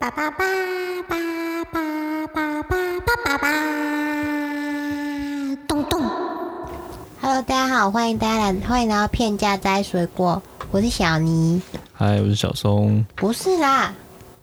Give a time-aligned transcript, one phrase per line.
[0.00, 0.46] 叭叭叭
[1.10, 1.14] 叭
[2.32, 3.48] 叭叭叭叭叭，
[5.68, 6.00] 咚咚。
[7.20, 11.60] Hello，大家好，欢迎大家来，欢迎来到片家摘水果，我是小尼。
[11.92, 13.04] 嗨，我是小松。
[13.14, 13.92] 不是啦，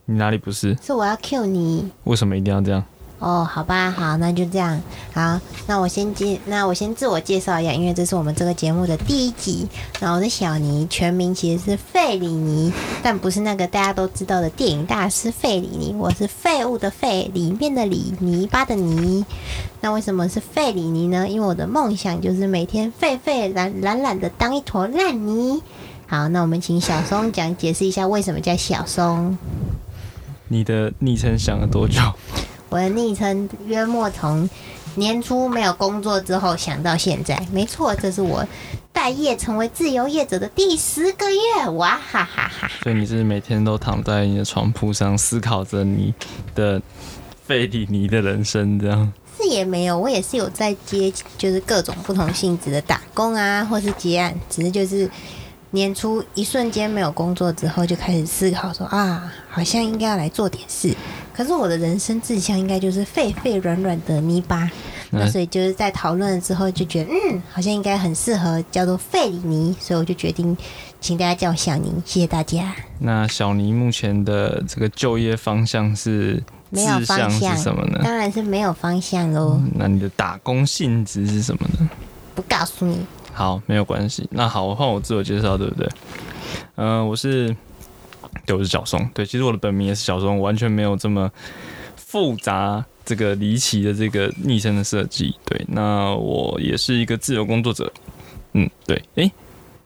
[0.05, 0.77] 你哪里不是？
[0.79, 1.89] 是我要 Q 你。
[2.03, 2.83] 为什么一定要这样？
[3.19, 4.79] 哦，好吧，好，那就这样。
[5.11, 9.67] 好，那我先介，那我先自我介绍一下，因为这是我们这个节目的第一集。
[9.99, 19.25] 然后我是小尼，全名其实是费里尼，但不是那个大家都知道的电影大师费里尼，我是废物的废，里面的里，泥巴的泥。
[19.81, 21.27] 那为什么是费里尼呢？
[21.27, 25.63] 因为我的梦想就是每天废废懒懒懒的当一坨烂泥。
[26.05, 29.35] 好，那我们请小松讲解释一下为什么叫小松。
[30.49, 31.99] 你的昵称想了多久？
[32.69, 34.49] 我的昵称约莫从
[34.95, 38.45] 年初没有工作之后想到现在，没错，这是我
[38.91, 42.69] 待业成为自由业者的第十个月，哇哈哈哈！
[42.81, 46.13] 所以你是每天都躺在你的床铺上思考着你
[46.55, 46.81] 的
[47.45, 49.13] 费里尼的人生，这样？
[49.37, 55.07] 是也没有，我也是有在接，就是各种不同性质的打工啊，或是结案，只是就是
[55.69, 60.91] 年初一瞬间没有工作之后，就开始思考说啊，好像应该要来做点事。
[61.37, 64.67] 可是我的人生志向应该就是废废软软的泥巴，
[65.11, 70.57] 那所以就是在讨论了之后就觉得，嗯，好像应该很适合叫做费里尼，所以我就决定
[70.99, 72.73] 请大家叫我小尼，谢谢大家。
[72.97, 77.99] 那小尼目前的这个就业方向是没有方向是什么呢？
[78.03, 81.87] 当然是没有方向喽，那你的打工性质是什么呢？
[82.33, 82.97] 不告诉你。
[83.31, 84.27] 好，没有关系。
[84.31, 85.87] 那好，我换我自我介绍，对不对？
[86.77, 87.55] 嗯、我是，
[88.47, 89.07] 对，我是小松。
[89.13, 91.29] 对，其实我的本名也是小松，我完全没有这么
[91.97, 95.35] 复杂、这个离奇的这个昵称的设计。
[95.43, 97.91] 对，那我也是一个自由工作者。
[98.53, 99.29] 嗯，对，诶，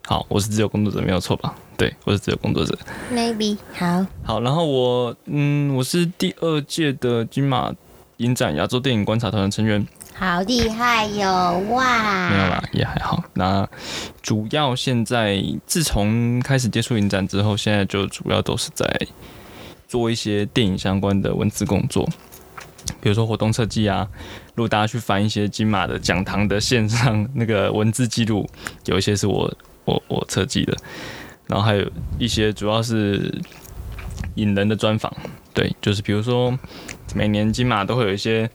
[0.06, 1.56] 好，我是自由工作者，没有错吧？
[1.76, 2.78] 对，我是自由工作者。
[3.12, 7.74] Maybe 好，好，然后我，嗯，我是第二届的金马
[8.18, 9.84] 影展亚洲电影观察团的成员。
[10.22, 11.58] 好厉害哟！
[11.72, 13.24] 哇，没有啦，也还好。
[13.34, 13.68] 那
[14.22, 18.86] 主要现在自从开始接触影展之后，现在就主要都是在
[19.88, 22.08] 做一些电影相关的文字工作，
[23.02, 24.08] 比如说活动设计啊。
[24.54, 28.48] 如果大家去翻一些金马的讲堂的线上那个文字记录，
[28.86, 29.52] 有一些是我
[29.86, 30.78] 我我设计的，
[31.48, 33.42] 然后还有一些主要是
[34.36, 35.12] 引人的专访。
[35.52, 36.56] 对，就是比如说
[37.16, 38.48] 每年金马都会有一些。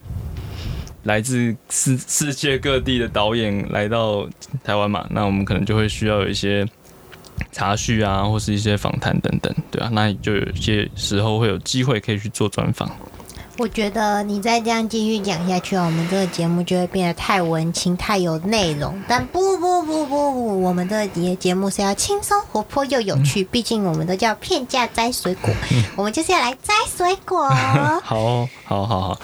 [1.06, 4.28] 来自世世界各地的导演来到
[4.62, 6.66] 台湾嘛，那我们可能就会需要有一些
[7.52, 12.90] 茶叙啊，或是一些访谈等等，对啊，那就有一些时候会有机会可以去做专访。
[13.58, 19.00] 我觉得你再这样继续讲下去哦，我们这个节目就会变得太文青、太有内容。
[19.08, 25.50] 但不不不不不，我们的节节目是要轻松活泼又有趣，毕竟我们都叫片价摘水果，
[25.96, 27.48] 我们就是要来摘水果。
[28.04, 29.20] 好哦，好好好，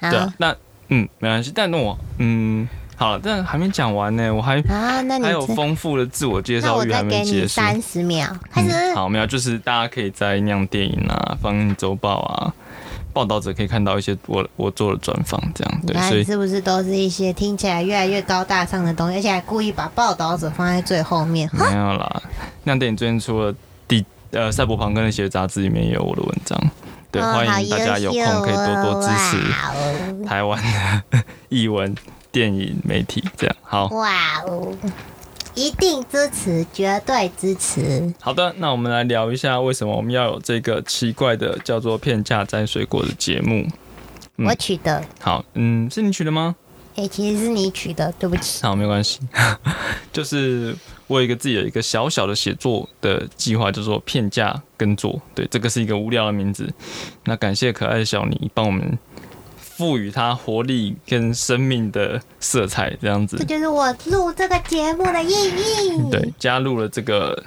[0.00, 0.56] 对好啊，那
[0.88, 7.48] 嗯没关系，但那我嗯好了，但还没讲完呢，我还啊，那你还有这丰富的自我介那我绍欲还再给你没结束。
[7.48, 8.70] 三十秒，开始。
[8.70, 12.54] 嗯，好，没有，就是大家可以在酿电影啊、放映周报啊、
[13.12, 21.50] 报道者可以看到一些我我做的专访，这样你对，所以是不是都是一些听起来越来越高大上的东西，而且还故意把报道者放在最后面？
[21.52, 22.22] 没有啦，
[22.64, 23.54] 酿电影最近出了
[23.86, 26.58] 第呃赛博朋克那些杂志里面也有我的文章，
[27.10, 30.60] 对，哦欢迎大家有空可以多多支持台湾
[31.10, 31.94] 的译文
[32.32, 33.86] 电影媒体，这样好。
[33.88, 34.72] 哇哦！
[35.54, 38.12] 一定支持，绝对支持。
[38.20, 43.66] 好的，那我们来聊一下为什么我们要有这个奇怪的叫做“片价摘水果”的节目。
[44.36, 46.54] 嗯我取的，好，嗯，是你取的吗？
[46.96, 48.62] 哎、其实是你取的，对不起。
[48.62, 49.20] 好，没关系，
[50.12, 55.20] 就是我有一个自己的一个小小的写作的计划，叫做“片价耕作”。
[55.34, 56.72] 对，这个是一个无聊的名字。
[57.24, 58.98] 那感谢可爱的小尼帮我们
[59.58, 63.44] 赋予它活力跟生命的色彩，这样子这。
[63.44, 66.10] 就是我录这个节目的意义。
[66.10, 67.40] 对，加入了这个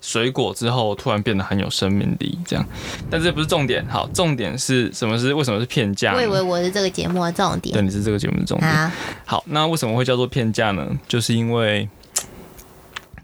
[0.00, 2.64] 水果之后，突然变得很有生命力，这样。
[3.10, 6.14] 但这不是重点，好，重点是什么是为什么是片价？
[6.14, 8.70] 我以为我是这个节目的重点对，你是这个节目的重点。
[8.70, 8.90] 好，
[9.24, 10.86] 好，那为什么会叫做片价呢？
[11.08, 11.88] 就是因为，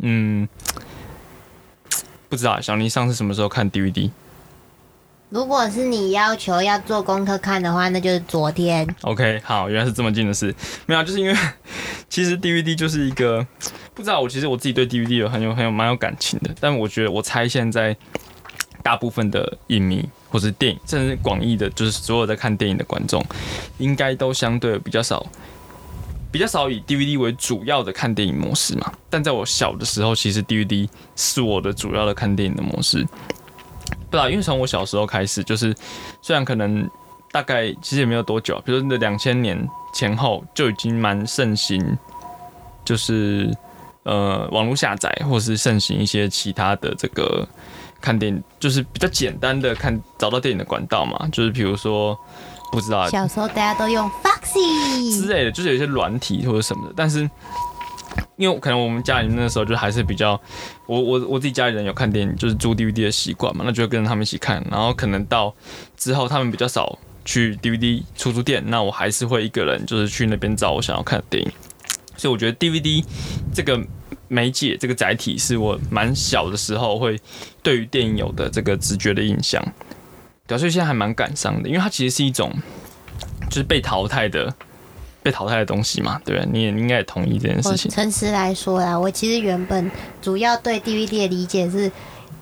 [0.02, 0.48] 嗯，
[2.28, 4.10] 不知道小尼上次什么时候看 DVD？OK，、
[5.28, 8.86] 如果是你要求要做功课看的话，那就是昨天。
[9.02, 10.54] OK，好，原来是这么近的事。
[10.86, 11.34] 没有啊，就是因为
[12.08, 13.46] 其实 DVD 就是一个
[13.94, 17.96] 不知道，我其实我自己对 DVD 有很有很有蛮有感情的，但我觉得我猜现在
[18.82, 23.24] 大部分的影迷或是电影，甚至广义的，就是所有在看电影的观众，
[23.78, 25.24] 应该都相对比较少。
[26.32, 33.06] 比较少以 DVD 为主要的看电影模式嘛，但在我小的时候，其实 DVD 是我的主要的看电影的模式。
[34.10, 35.74] 不知道，因为从我小时候开始，就是
[36.22, 36.88] 虽然可能
[37.32, 41.98] 大概其实也没有多久，比如说那两千年前后就已经蛮盛行，
[42.84, 43.52] 就是
[44.04, 47.46] 呃网络下载或是盛行一些其他的这个
[48.00, 52.18] 看电影，就是比较简单的看找到电影的管道嘛，就是比如说
[52.70, 57.28] 不知道小时候大家都用 Foxy 之类的，就是有一些软体或者什么的，但是。
[58.36, 60.32] 因为可能我们家里那时候就还是比较，
[60.86, 64.66] 我我我自己家里人有看电影，就是租 DVD 的习惯嘛，那就会跟着他们一起看。
[64.70, 65.54] 然后可能到
[65.96, 71.52] 之后他们比较少去 DVD 出租店，那我还是会一个人就是去那边找我想要看的电影。
[72.16, 73.04] 所以我觉得 DVD
[73.54, 73.78] 这个
[74.26, 77.20] 媒介这个载体是我蛮小的时候会
[77.62, 79.62] 对于电影有的这个直觉的印象。
[80.50, 82.52] 对，所以现在还蛮感伤的，因为它其实是一种
[83.48, 84.54] 就是被淘汰的。
[85.22, 86.50] 被淘汰的东西嘛，对不对？
[86.50, 87.90] 你也应该也同意这件事情。
[87.90, 89.90] 诚实来说啦，我其实原本
[90.22, 91.92] 主要对 DVD 的理解是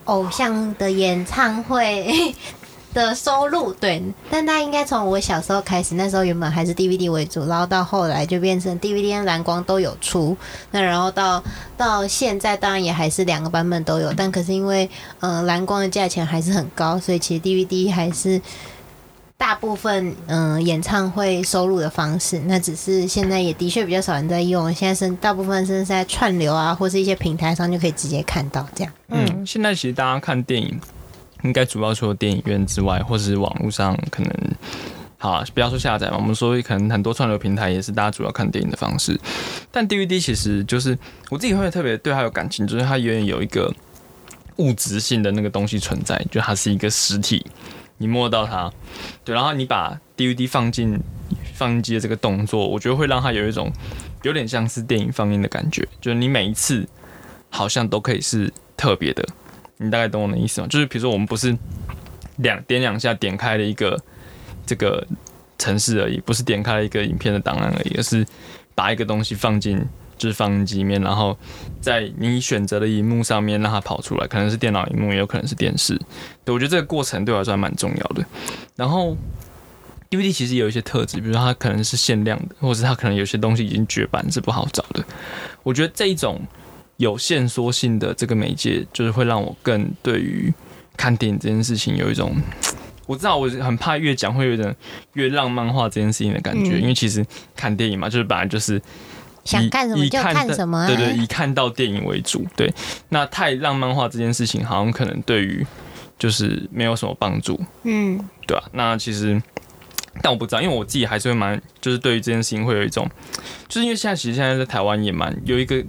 [0.05, 2.33] 偶像的演唱会
[2.99, 4.03] 的收入，对。
[4.31, 10.37] 但它应该从我小时候开始，那时候原本还是 DVD 为主，然后到后来就变成 DVD 跟蓝光都有出。
[10.71, 11.43] 那然后到
[11.77, 14.89] 到现在，当然也还是两个版本都有，但可是因为
[15.21, 18.41] 嗯蓝光的价钱还是很高，所以其实 DVD 还是。
[19.39, 24.75] 大部分嗯演唱会收入的方式，那只是现在也的确比较少人在用。
[24.75, 28.93] 现在是大部分是在串流啊，或是一些平台上就可以直接看到这样。
[29.07, 30.81] 嗯，现在其实大家看电影，
[31.43, 34.33] 应该主要除了电影院之外，或是网络上可能，
[35.19, 39.19] 好不要说下载嘛，我们说可能很多串流平台也是大家主要看电影的方式。
[39.71, 40.99] 但 DVD 其实就是
[41.31, 43.73] 我自己会特别对它有感情，就是它永远有一个
[44.57, 47.45] 物质性的那个东西存在，就它是一个实体。
[48.01, 48.73] 你摸到它，
[49.25, 51.01] 对，然后你把 DVD 放进
[51.55, 53.73] 放映机的这个动作，我觉得会让它有一种
[54.23, 56.89] 有点像是电影放映的感觉，就是你每一次
[57.51, 59.29] 好像都可以是特别的。
[59.79, 60.67] 你大概懂我的意思吗？
[60.69, 61.57] 就是比如说我们不是
[62.37, 63.99] 两点两下点开了一个
[64.67, 65.07] 这个
[65.57, 68.27] 城市而已，不是点开了一个影片的档案而已，而是
[68.75, 69.85] 把一个东西放进。
[70.19, 71.39] 就是放映机里面，然后
[71.81, 75.97] 在你选择的荧幕上面让它跑出来，可能是电脑荧幕，也有可能是电视。
[76.45, 78.27] 对我觉得这个过程对我来说还蛮重要的。
[78.75, 79.17] 然后
[80.11, 85.05] DVD 其实有一些特质，比如说它可能是限量的，或者它可能有些东西已经绝版是不好找的。
[85.63, 86.41] 我觉得这一种
[86.99, 90.53] 有限缩性的这个媒介，就是会让我更对于
[90.97, 92.37] 看电影这件事情有一种，
[93.07, 94.77] 我知道我很怕越讲会有点
[95.15, 98.81] 越浪漫化这件事情的感觉，因为其实看电影嘛，就是本来就是。
[99.45, 102.45] 想看什么就看什么，对对，以看到电影为主。
[102.55, 102.71] 对，
[103.09, 105.67] 那太浪漫化这件事情，好像可能对于
[106.19, 107.59] 就是没有什么帮助。
[107.85, 108.63] 嗯，对啊。
[108.73, 109.41] 那其实，
[110.21, 113.09] 但我不知道，因为我自己还是会蛮，就是对于这件事情会有一种，
[113.69, 115.83] 就是因为现在其实现在在台湾也蛮有一个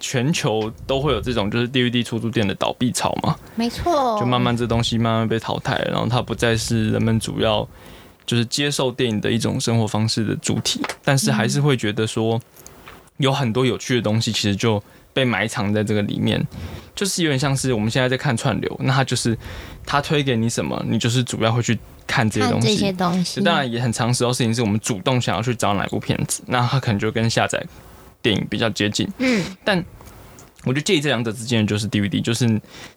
[0.00, 3.36] 全球都会有这种就是 DVD 出租店的倒闭潮嘛。
[3.54, 7.68] 没错，就慢慢这东西慢慢被淘汰，然后它不再是人们主要。
[8.24, 12.40] 就是接受电影的一种生活方式的主体，但是还是会觉得说
[13.16, 14.80] 有很多有趣的东西，其实就
[15.12, 16.40] 被埋藏在这个里面。
[16.94, 19.36] 就是有点像是我们现在在看串流，那它就是
[19.84, 21.76] 它推给你什么，你就是主要会去
[22.06, 22.68] 看这些东西。
[22.68, 27.60] 这些东西，当然也很长时候事情是我们主动想要去找哪部片子，那它可能就跟下载
[28.22, 29.06] 电影比较接近。
[29.18, 29.84] 嗯，但。
[30.64, 32.46] 我觉得介意这两者之间的就是 DVD，就是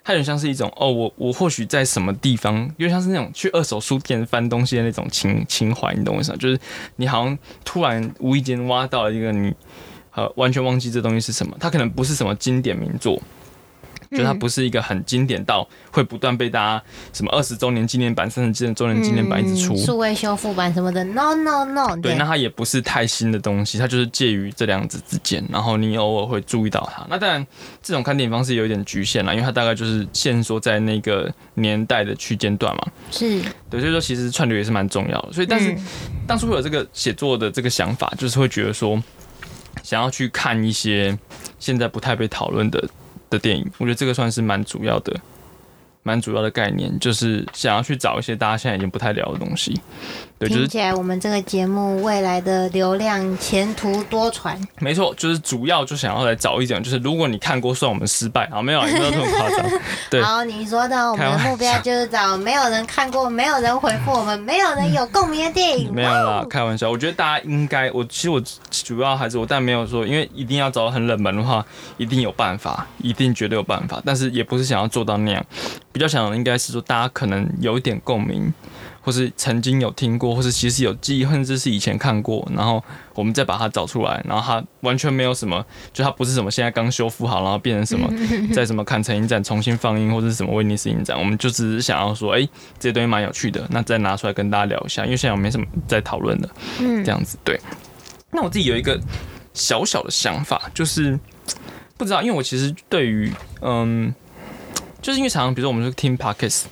[0.03, 6.37] 它有点像是一种哦，我我或许在什么地方，有点像是那种去二手书店翻东西的那种情情怀，你懂我意思吗？
[6.39, 6.59] 就是
[6.97, 9.51] 你好像突然无意间挖到了一个你，
[10.13, 13.19] 呃，完全忘记这东西是什么，它可能不是什么经典名作。
[14.11, 16.83] 就它不是一个很经典到会不断被大家
[17.13, 21.95] 什么二十周年纪念版、三十周年纪念版一直出数位修复版什么的，no no no。
[21.97, 27.05] 对，那它也不是太新的东西，它就是介于这两者之间，然后你偶尔会注意到它。
[27.09, 27.45] 那当然，
[27.81, 32.87] 这种看电影方式有一点局限了，因为它大概就是限缩在那个年代的区间段嘛。
[33.11, 35.33] 是对，所以说其实串流也是蛮重要的。
[35.33, 35.75] 所以，但是
[36.27, 39.01] 当初会有这个写作的这个想法，就是会觉得说，
[39.83, 41.17] 想要去看一些
[41.59, 42.87] 现在不太被讨论的。
[43.39, 45.15] 电影，我觉得这个算是蛮主要的。
[46.07, 49.73] 蛮主要的概念就是想要去找一些大家现在已经不太聊的东西。
[50.37, 54.57] 对，听起来我们这个节目未来的流量前途多舛。
[54.79, 59.81] 没错，就是主要就想要来找一点，就是如果你看过，算我们失败啊，没有，没有这么夸张。
[60.09, 65.89] 对， 好，你说的，我们的目标就是找没有人看过、没有人回复我们、没有人有共鸣的电影。
[65.95, 66.89] 没有啦，开玩笑。
[66.91, 71.65] 我觉得大家应该，我其实我主要还是我，但没有说，因为一定要找很冷门的话，
[71.95, 75.45] 一定有办法，一定绝对有办法，但是也不是想要做到那样。
[75.93, 78.53] 比较想应该是说，大家可能有一点共鸣，
[79.05, 82.83] 或是曾经有听过，或是其实有记忆，甚至是以前看过，然后
[83.13, 88.11] 我们再把它找出来，然后它完全没有什么，就它不是什么现在刚修复好，然后变成什么，
[88.51, 92.41] 在什么坎城影展重新放映，或者是什么威尼斯影展，我们就只是想要说，哎、
[92.79, 97.59] 这些东西蛮有趣的，那再拿出来跟大家聊一下，因为现在我没什么在讨论的，嗯这样子对。
[98.31, 98.99] 那我自己有一个
[99.53, 101.17] 小小的想法，就是
[101.95, 103.31] 不知道，因为我其实对于
[103.61, 104.13] 嗯，
[105.01, 106.63] 就是因为常常比如说我们是听 podcast，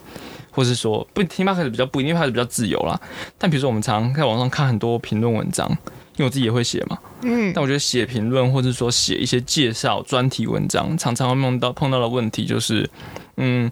[0.54, 3.00] 或是说不听 podcast 比较不一定，因为 podcast 比较自由啦。
[3.38, 6.98] 但比如说我们常常在网上看很多评论文章，因为我自己也会写嘛。
[7.24, 12.90] 嗯但我觉得写评论或者说写一些介绍专题文章，常常会碰到碰到的问题就是，
[13.38, 13.72] 嗯，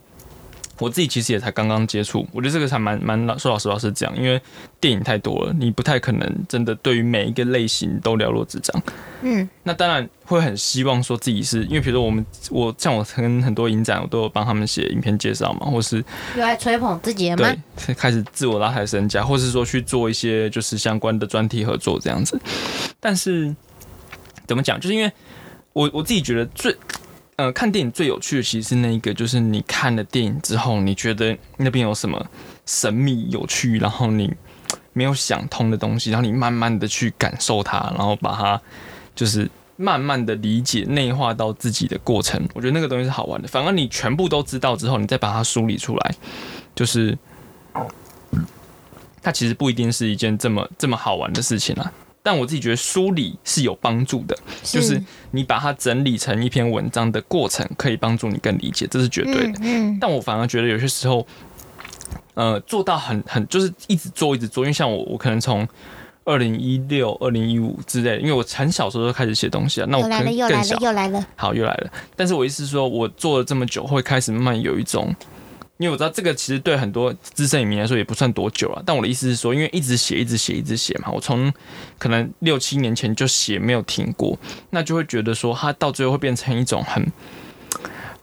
[0.81, 4.41] 我自己其实也才刚刚接触，我觉得这个才蛮蛮老说老实话是这样，因为
[4.79, 8.81] 电影太多了，你不太可能真的对于每一个类型都了若指掌。
[9.21, 16.03] 嗯那当然会很希望说自己是因为，比如说我们我像我跟很多影展，我都有帮他们写影片介绍嘛，或是
[16.35, 17.93] 又来吹捧自己了吗对？
[17.93, 22.41] 开始自我拉抬身价，或是说去做一些就是相关的专题合作这样子。
[22.99, 23.55] 但是
[24.47, 25.11] 怎么讲，就是因为
[25.73, 26.75] 我我自己觉得最
[27.41, 32.25] 呃看电影最有趣的其实是那一个，就是你看了电影之后，你觉得那边有什么
[32.65, 34.31] 神秘有趣，然后你
[34.93, 38.61] 没有想通的东西，然后你慢慢的去感受它，然后把它
[39.15, 39.49] 就是。
[39.77, 43.47] 慢慢的理解、内化到自己的过程，我觉得那个东西是好玩的。
[43.47, 46.15] 反而你全部都知道之后，你再把它梳理出来，
[46.75, 47.17] 就是
[49.23, 51.91] 它其实不一定是一件这么这么好玩的事情啦。
[52.23, 55.01] 但我自己觉得梳理是有帮助的，就是
[55.31, 59.59] 你把它整理成一篇文章的过程，可以帮助你更理解，这是绝对的。
[59.61, 61.25] 嗯但我反而觉得有些时候，
[62.35, 65.67] 呃，做到很很就是一直做一直做，因为像我，我可能从
[66.23, 71.91] 二零一六、二零一五之类的，因为我很小时候就开始写东西了，那我可又来了又来了又来了，好又来了。
[72.15, 75.13] 但是我意思是说，我做了这么久，会开始慢慢有一种。
[75.81, 81.51] 因为我知道这个其实对很多资深影迷来说也不算多久了，但我的意思是说，因为一直写、一直写、一直写嘛，我从
[81.97, 84.37] 可能六七年前就写，没有停过，
[84.69, 87.11] 那就会觉得说，它到最后会变成一种很、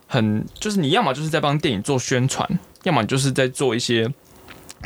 [0.06, 2.48] 很，就是你要么就是在帮电影做宣传，
[2.84, 4.08] 要么就是在做一些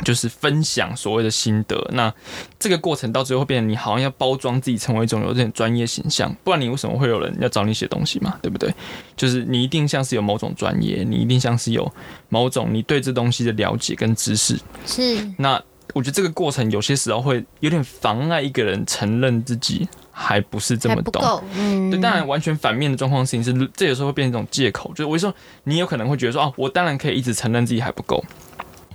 [0.03, 1.77] 就是分享所谓的心得。
[1.93, 2.13] 那
[2.57, 8.37] 这个过程到最后会变成你好像要包装自己成为一种有点专业形象，不然你为什么会有人要找你写东西嘛？
[8.41, 8.73] 对不对？
[9.15, 11.91] 就是你一定像是有某种专业，你一定像是有
[12.29, 14.59] 某种你对这东西的了解跟知识。
[14.85, 15.61] 是那
[15.93, 21.43] 我觉得这个过程有些时候会有点妨碍一个人承认自己还不是这么懂。
[21.55, 24.89] 嗯，对，当然完全反面的状况事情是，这有时候会变成一种借口。
[24.91, 25.35] 就是我就说，
[25.65, 28.23] 你有可能会觉得说，哦，我当然可以一直承认自己还不够，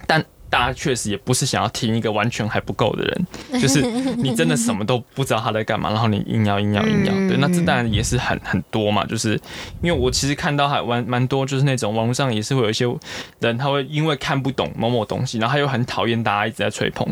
[0.08, 3.26] 但大家确实也不是想要听一个完全还不够的人，
[3.60, 3.82] 就是
[4.16, 9.04] 你真的什么都不知道他在干嘛，然后你硬要硬要硬要，对，那这当然也是很很多嘛。
[9.06, 9.38] 就是
[9.82, 12.86] 因为我其实看到还蛮蛮多，就是那种网络上也是会有一些
[13.40, 17.06] 人，他会因为看不懂某某东西，然后他又很讨厌大家一直在吹捧，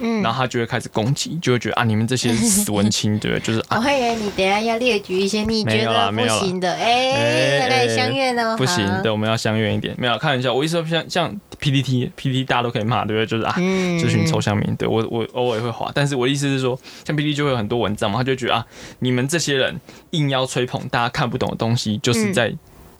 [0.00, 3.40] 嗯然后他就会开始攻击，就会觉得啊，你们这些死文青，对不对？
[3.40, 9.94] 就是啊，我会以为你等下要列举一些你觉没有啦得没有啦不行的，哎哎，要来哎相约呢，不行，对，我们要相约一点。
[9.98, 13.26] 没有开玩笑，我意思说像像 PPT PPT 大家都可以骂，对不对？
[13.26, 18.66] 就是啊，嗯这群抽象名，对我我偶尔也会滑，但是我的意思是说，像 PPT 就会有很多文章嘛，他就觉得啊，
[18.98, 22.52] 你们这些人硬要吹捧大家看不懂的东西，就是在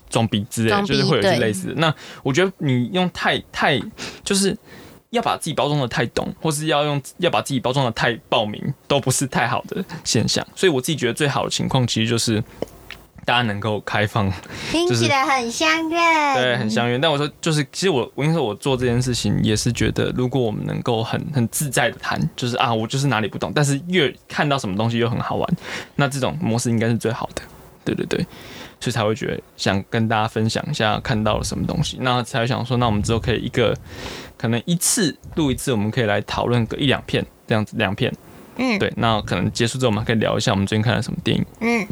[0.09, 1.75] 装逼之类的，就是会有一些类似的。
[1.76, 3.78] 那我觉得你用太太
[4.25, 4.57] 就是。
[5.12, 10.42] 要把自己包装的太懂，或是要用要把自己包装的太报名，都不是太好的现象。
[10.57, 12.42] 所以我自己觉得最好的情况，其实就是
[13.25, 14.31] 大家能够开放
[14.71, 16.99] 听起来很相认，对，很相约。
[16.99, 25.57] 但我说，就是其实我我跟你说，我做这件事情也是觉得，如果我们能够很很自在的谈，就是啊，我就是哪里不懂，但是越看到什么东西又很好玩，
[25.97, 27.43] 那这种模式应该是最好的。
[27.85, 28.25] 对对对，
[28.79, 33.76] 所以才会觉得想跟大家分享一下看到了什么东西，那才会想说，那我们之后可以一个
[34.37, 38.12] 可能一次录一次，我们可以来讨论个一两片这样子，两片。
[38.57, 41.45] 嗯，对，那可能结束之后，我们还可以聊一下我们最近看了什么电影。
[41.61, 41.87] 嗯，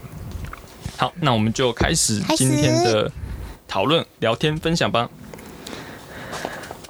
[1.01, 3.11] 好，那我们就开始今天的
[3.67, 5.09] 讨论、聊天、分享吧。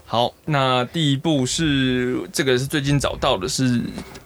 [0.05, 3.81] 好，那第一步是这个是最近找到的是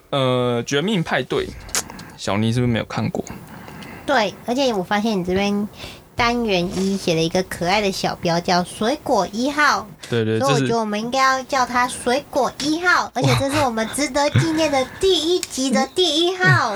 [0.08, 1.46] 呃《绝命派对》，
[2.16, 3.22] 小妮是不是没有看过？
[4.06, 5.68] 对，而且我发现你这边
[6.16, 16.75] 单元一写了一个可爱的小标，叫“水果一号”，对对，所以我觉得我们应该要叫它“水果一号”，而且这是我们值得纪念的第一集的第一号。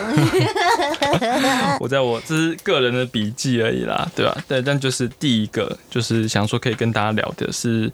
[1.81, 7.89] 我在我这是个人的笔记而已啦，对吧、对，但就是第一个就是想说可以跟大家聊的是《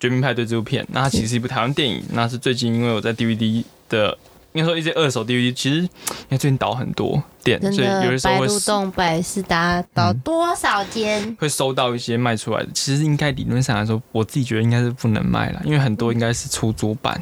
[0.00, 4.16] 绝命派对》这部片，那它其实是一部台湾电影，那是最近因为我在 DVD 的
[4.54, 5.88] 应该说一些二手 DVD，其实因
[6.30, 11.36] 为最近倒很多店，所以有的的时候会白鹿洞、百事达倒多少间？
[11.40, 12.68] 会收到一些卖出来的。
[12.72, 17.20] 其实应该理论上来说，我自己觉得应该是不能卖了，因为很多应该是出租版。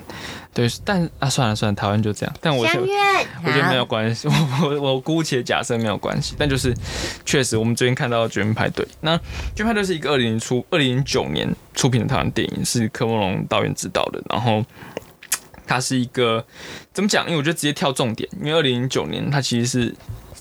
[0.53, 2.35] 对，但啊算了算了，台湾就这样。
[2.39, 2.95] 但我觉得相约，
[3.47, 4.29] 我觉得没有好关系，
[4.61, 6.77] 我我我姑且假设没有关系，但就是
[7.25, 9.17] 确实我们最近看到《绝命派对》，那
[9.57, 14.63] 《绝命派对》是一个二零出二零零九年出品的台湾电影，是柯梦龙导演执导的，然后。
[15.73, 16.45] 它是一个
[16.93, 17.25] 怎么讲？
[17.25, 19.95] 因为我觉得直接跳重点，因为二零零九年它其实是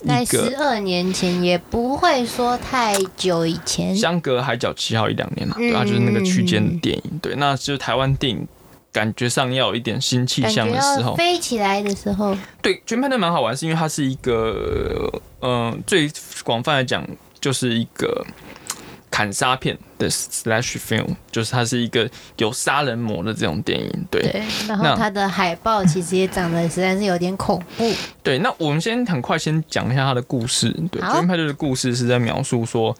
[0.06, 3.96] 在十二年前，也不会说太久以前。
[3.96, 8.46] 相隔海角七号一两年了，嗯对啊，就是那个区间的电影，对，那就是台湾电影
[8.92, 15.10] 感觉上要有一点新气象的时候，要飞起来的时候，对，《绝命派对》蛮好玩，是因为它是一个，
[15.40, 16.10] 呃，最
[16.44, 17.02] 广泛来讲
[17.40, 18.22] 就是一个
[19.12, 24.22] 砍杀片的 slash film，就是它是一个有杀人魔的这种电影，对。
[24.22, 27.92] 对，然后那它的海报其实也长得实在是有点恐怖。
[28.22, 30.70] 对，那我们先很快先讲一下它的故事。
[30.90, 32.96] 对，《好绝命派对》的故事是在描述说，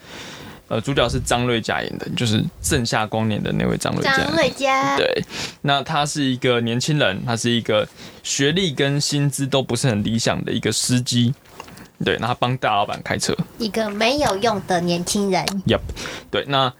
[0.68, 4.18] 呃，主角是张瑞佳演的，就是盛夏光年的那位张瑞佳。
[4.18, 5.24] 张瑞佳，对，
[5.62, 7.88] 那他是一个年轻人，他是一个
[8.22, 11.32] 学历跟薪资都不是很理想的一个司机。
[12.04, 13.36] 对，那他帮大老板开车。
[13.58, 15.44] 一个没有用的年轻人。
[15.66, 15.80] Yep，
[16.30, 16.72] 对，那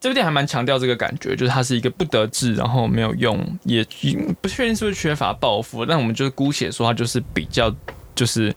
[0.00, 3.86] 这部电影还蛮强调这个感觉，就是他是一个不得志，然后没有用，也
[4.40, 7.72] 不确定是不是缺乏抱负，但我们就是姑且说他就是比较
[8.14, 8.54] 就是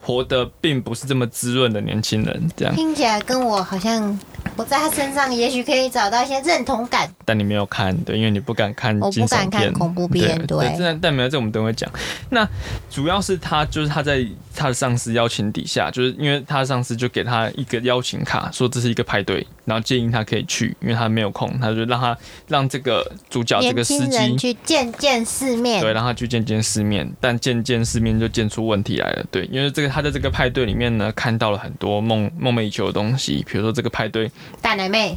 [0.00, 2.74] 活得并不是这么滋润的年轻人这样。
[2.74, 4.18] 听起来跟我好像，
[4.56, 7.10] 我在他身上也许可以找到一些认同感。
[7.24, 11.90] 但你没有看，对，因为你不敢看我不敢看、恐怖片对，对但但没有这我们等会讲。
[12.30, 12.46] 那
[12.90, 22.16] 主要是他就是他在他的上司邀请底下，就是因为他的上司就给他一个邀请卡，说这是一个派对，然后建议他可以去，因为他没有空，他就让他
[22.48, 24.36] 让这个主角这个司机。
[24.36, 29.24] 去见见世面，对，让他去见见世面，但见见世面就见出问题来了。
[29.30, 34.30] 对，因为这个他在这个派对里面呢，看到了很多梦梦寐以求的东西，比如说这个派对
[34.60, 35.16] 大奶妹，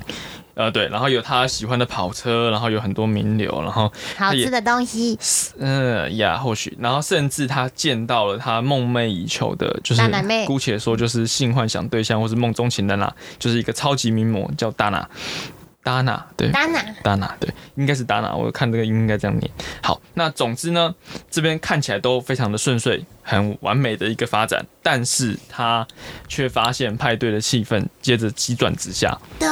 [0.58, 5.16] 呃，对，然后有他喜欢的跑车，然后有很多名流，然后好吃的东西，
[5.60, 10.02] 嗯呀，或许，然后甚至他见到了他梦寐以求的，就是
[10.48, 15.08] 姑且说就是性幻想对象或是梦中情人啦，就是一个超级名模叫大娜，
[15.88, 16.52] 达娜对。
[16.52, 19.50] 达娜，达娜对，应该是达娜，我看这个应该这样念。
[19.82, 20.94] 好，那总之呢，
[21.32, 25.88] 这边看起来都非常的顺遂，很完美的一个发展，但是他
[26.28, 29.48] 却发现派对的气氛接着急转直下，对，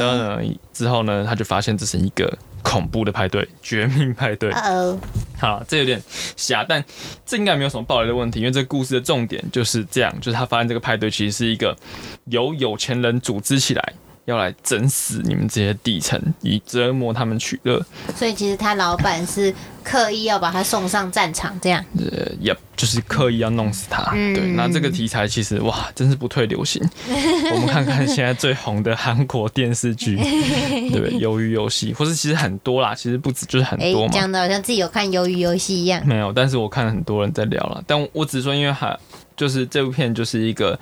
[0.00, 4.50] 当然之后呢，他就发现这是一个恐怖的派对，绝命派对。
[4.50, 4.98] 哦，
[5.38, 6.02] 好，这有点
[6.36, 6.84] 瞎，但
[7.24, 11.76] 这应该没有什么暴雷的问题，因为这个故事的重点就是这样，就是他发现这个派对其实是一个
[12.24, 13.92] 由有钱人组织起来，
[14.26, 17.84] 要来整死你们这些底层，以折磨他们取乐。
[18.16, 21.84] 所以其实他老板是刻意要把他送上战场，这样。
[21.98, 24.12] 呃，也就是刻意要弄死他。
[24.14, 26.82] 嗯对，那这个题材其实哇，真是不退流行。
[27.52, 30.16] 我们看看现在最红的韩国电视剧，
[30.90, 31.20] 对不对？
[31.20, 34.12] 鱿鱼游戏，或是其实很多啦，其实不止就是很哎多，嘛。
[34.12, 36.04] 讲的好像自己有看鱿鱼游戏一样。
[36.06, 38.98] 没有，但是我看了很多人在聊了，但我只是说，因为还
[39.36, 40.78] 就是这部片就是一个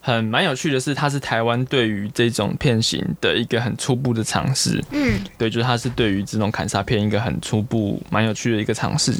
[0.00, 4.82] 很蛮有趣的是，它是台湾对于这种片型的一个很初步的尝试。
[4.90, 9.12] 嗯，对，就是它是对于这种砍杀片一个很初步、蛮有趣的一个尝试。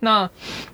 [0.00, 0.28] 那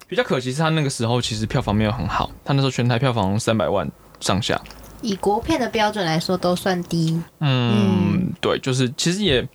[0.09, 3.89] 比较可惜是，它那个时候其实票房没有很好，它那时候全台票房三百万
[4.21, 4.61] 上下。
[5.01, 7.23] 以国片的标准来说都算低。
[7.39, 9.47] 嗯，对，就是其实也，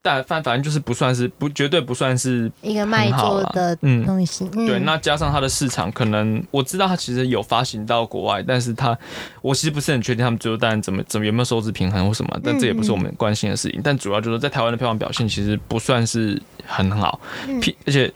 [0.00, 4.48] 但反反正就是不算是不绝对不算是一个卖座的嗯东西。
[4.54, 8.96] 嗯对，那加上它的市场，可能我知道它其实有发行到国外，但是它
[9.42, 13.80] 我其实不是很确定他们最后当然怎么怎么有没有收支平衡或什么，但这也不是我们关心的事情。
[13.82, 18.12] 但主要就是在台湾的票房表现其实不算是很好，嗯而且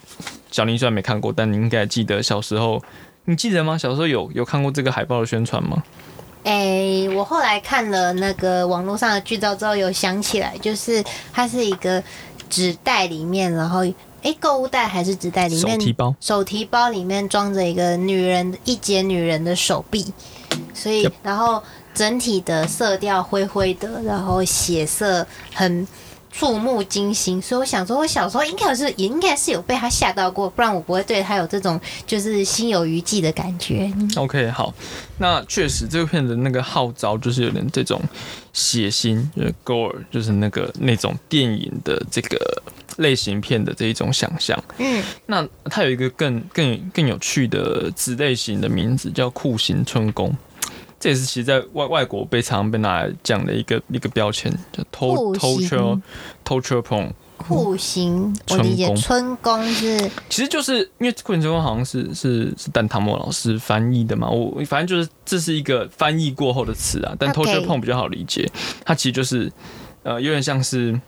[0.51, 2.81] 小林虽然没看过，但你应该记得小时候，
[3.25, 3.77] 你记得吗？
[3.77, 5.83] 小时候有有看过这个海报的宣传吗？
[6.45, 11.03] 哎、我后来看了那个网络上的剧照之后，有想起来，就是
[11.33, 12.03] 它是一个
[12.51, 13.81] 纸袋里面，然后
[14.23, 20.13] 哎，购物袋还是纸袋里面，手提包手提包里面装着一个女人一截女人的手臂，
[20.75, 21.63] 所以然后
[21.95, 25.87] 整体的色调灰灰的，然后血色很。
[26.33, 33.93] 触目惊心，所以我想说，我小时候应该是也应该是有被他吓到过，不然我不会对他有这种就是心有余悸的感觉。
[34.17, 34.73] OK，好，
[35.19, 38.01] 那确实这个片的那个号召就是有点这种
[38.55, 42.63] 血腥，就是 gore，就是那个那种电影的这个
[42.97, 44.59] 类型片的这一种想象。
[44.79, 50.35] 嗯，那它有一个更更更有趣的子类型的名字叫酷刑春宫。
[51.03, 56.01] 这也是其实在外外国被常常被拿来讲的一个一个标签，叫 torture
[56.45, 68.49] torture porn 酷刑，我理解春宫是其实就是因为《酷刑春宫》好像是是是蛋汤莫老师翻译的嘛，我反正就是这是一个翻译过后的词啊，但 torture porn 比较好理解，
[68.85, 69.51] 它其实就是
[70.05, 71.01] 呃有点像是。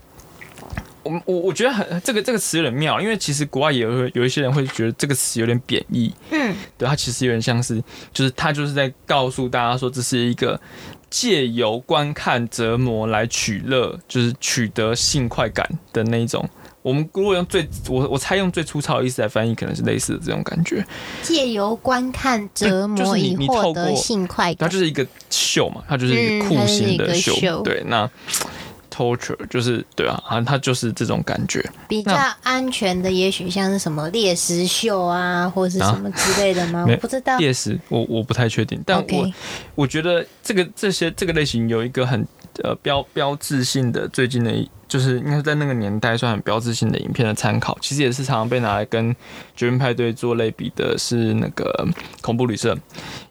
[1.04, 10.60] 我我我觉得很这个这个词有点妙，因为其实国外也有有一些人会觉得这个词有点贬义，嗯对，它其实有点像是，就是他就是在告诉大家说，这是一个
[11.08, 16.48] 借由观看折磨来取乐，就是取得性快感的那一种。
[16.82, 20.84] 我们如果用最我我猜用最粗糙的意思来翻译，可能是类似的这种感觉。
[21.22, 24.68] 借由观看折磨以你透过获得性快感。
[24.68, 27.32] 它就是一个秀嘛，它就是一个嗯酷刑的秀。
[27.36, 28.06] 秀对，那
[28.94, 31.64] torture 就是对啊，啊，它就是这种感觉。
[31.88, 36.84] 比较安全的，也许像是什么猎食秀啊，或是什么之类的吗？
[36.86, 37.36] 没我不知道。
[37.38, 39.32] 猎食，我我不太确定，但我
[39.74, 42.24] 我觉得这个这些这个类型有一个很
[42.62, 44.52] 呃标标志性的，最近的
[44.86, 49.12] 就是应该是在那个年代算很标志性的影片的参考，其实也是常常被拿来跟
[49.56, 51.86] 《绝命派对》做类比的，是那个
[52.20, 52.78] 恐怖旅社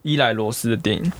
[0.01, 1.11] 伊莱罗斯的电影。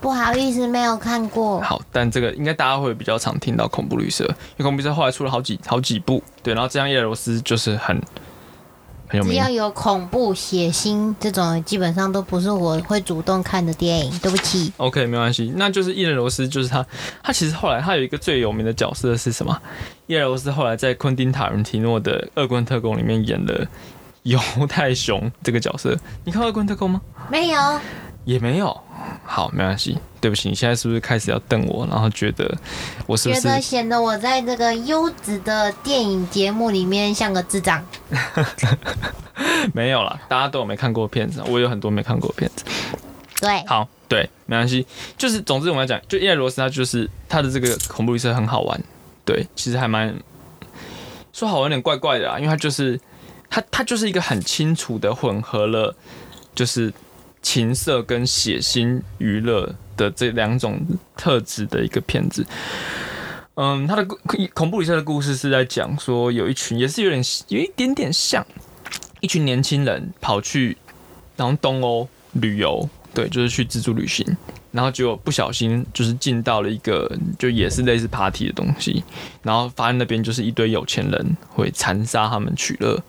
[0.00, 1.60] 不好意思，没有看过。
[1.60, 8.00] 好，但这个应该大家会比较常听到恐怖绿色，因为恐怖绿色后来出了好几好几部，对，然后这样伊莱罗斯就是很
[9.08, 9.32] 很有名。
[9.32, 14.18] 只要有恐怖、血腥这种，基本上都不是我会主动看的电影。
[14.20, 16.84] 对不起，OK，没关系，那就是伊人罗斯，就是他，
[17.22, 19.60] 他其实后来他有一个最有名的角色是什么？
[20.06, 23.66] 伊莱罗斯后来在昆汀塔伦提诺的《恶棍特工》里面演了
[24.22, 25.96] 犹太熊这个角色。
[26.24, 27.00] 你看《恶棍特工》吗？
[27.30, 27.60] 没有。
[28.24, 28.80] 也没有。
[29.24, 32.52] 好，没关系，对不起，你现在是不是开始要瞪我，然后觉得
[33.06, 37.84] 我是不是觉得显得我在这个优质的电影节目里面像个智障。
[39.72, 40.20] 没有啦？
[40.28, 42.64] 大家都有没看过片子，我有很多没看过片子。
[43.40, 48.78] 对，好，对，没关系，就是总之我们来讲，就伊莱罗斯他就是他的这个恐怖旅社很好玩，
[49.24, 50.14] 对，其实还蛮
[51.32, 53.00] 说好玩有点怪怪的啊，因为他就是
[53.48, 55.94] 他他就是一个很清楚的混合了
[56.54, 56.92] 就是
[57.42, 60.80] 情色跟血腥娱乐的这两种
[61.16, 62.46] 特质的一个片子。
[63.54, 64.04] 嗯，他的
[64.54, 68.46] 恐怖旅社的故事是在讲说，有一群也是有点有一点点像
[69.20, 70.76] 一群年轻人跑去
[71.36, 74.24] 然后东欧旅游，对，就是去自助旅行，
[74.72, 79.04] 然后结果不小心就是进到了一个就也是类似 party 的东西，
[79.42, 83.02] 然后发现那边就是一堆有钱人会残杀他们取乐。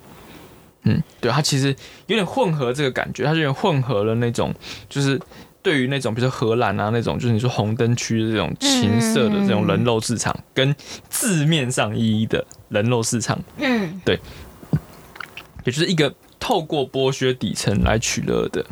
[0.83, 1.75] 嗯，对，它其实
[2.07, 4.53] 有点混合这个感觉，它有点混合了那种
[4.89, 5.19] 就是。
[5.63, 10.75] 对于那种比如说荷兰啊那种，就是你说红灯区的这种情色的这种人肉市场，跟
[11.07, 14.19] 字面上意义的人肉市场，嗯，对
[15.63, 18.65] 也就是一个透过剥削底层来取乐的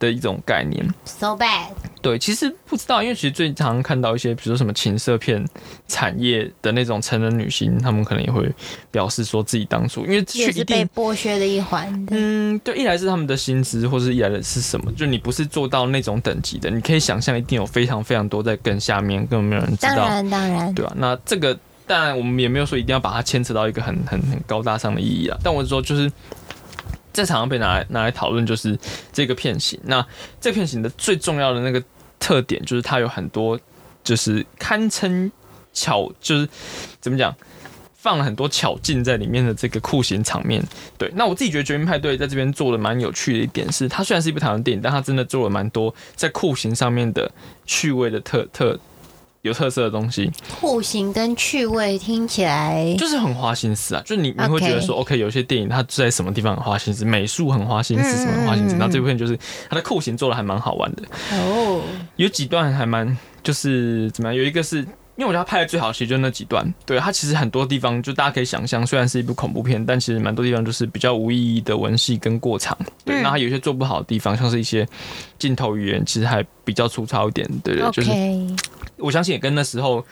[0.00, 0.84] 的一种概念。
[1.04, 1.68] ，so bad。
[2.02, 5.44] 对，其实不知道，因为其实最常看到一些，比如说什么情色片
[5.86, 8.50] 产业的那种成人女星，她们可能也会
[8.90, 10.84] 表示说自己当初因为去也是被。
[10.94, 12.06] 剥削的一环。
[12.10, 14.90] 嗯，对，一来是他们的薪资，或是一来的是什么？
[14.92, 21.56] 就你不是做到那种等级的，你可以想象一定有非常非常多在更下面，根本没有人知道，当然，当然，对吧、那这个
[21.86, 26.10] 当然我们也没有说一定要把它牵扯到一个很很很高大上的意义啊，但我是说就是。
[27.24, 28.78] 在常常被拿来拿来讨论，就是
[29.12, 29.78] 这个片型。
[29.84, 30.04] 那
[30.40, 31.82] 这片型的最重要的那个
[32.18, 33.58] 特点，就是它有很多，
[34.02, 35.30] 就是堪称
[35.72, 36.48] 巧，就是
[37.00, 37.34] 怎么讲，
[37.94, 40.62] 放了很多巧劲在里面的这个酷刑场面。
[40.96, 47.30] 对，那我自己觉得《绝命派对》在这边做的蛮有趣的一点是，它虽然是一部台湾电影，但它真的做了蛮多在酷刑上面的
[47.66, 48.78] 趣味的特特
[49.42, 50.30] 有特色的东西。
[50.60, 61.82] 酷型跟趣味听起来就是很花心思啊，就是你你会觉得说，OK，有些电影它在什么地方很花心思，美术很花心思，什么很花心思，嗯然后这部片就是它的酷刑做的还蛮好玩的，哦，
[62.16, 64.86] 有几段还蛮就是怎么样，有一个是。
[65.18, 66.64] 因为我觉得他拍的最好，其实就那几段。
[66.86, 72.78] 对他其实很多地方，就大家可以想象，虽然是一部恐怖片，但其实蛮多地方就是比较无意义的文戏跟过场。
[73.04, 74.86] 对，嗯那他有些做不好的地方，像是一些
[75.36, 77.44] 镜头语言，其实还比较粗糙一点。
[77.64, 78.12] 对对，就是
[78.98, 80.04] 我相信也跟那时候，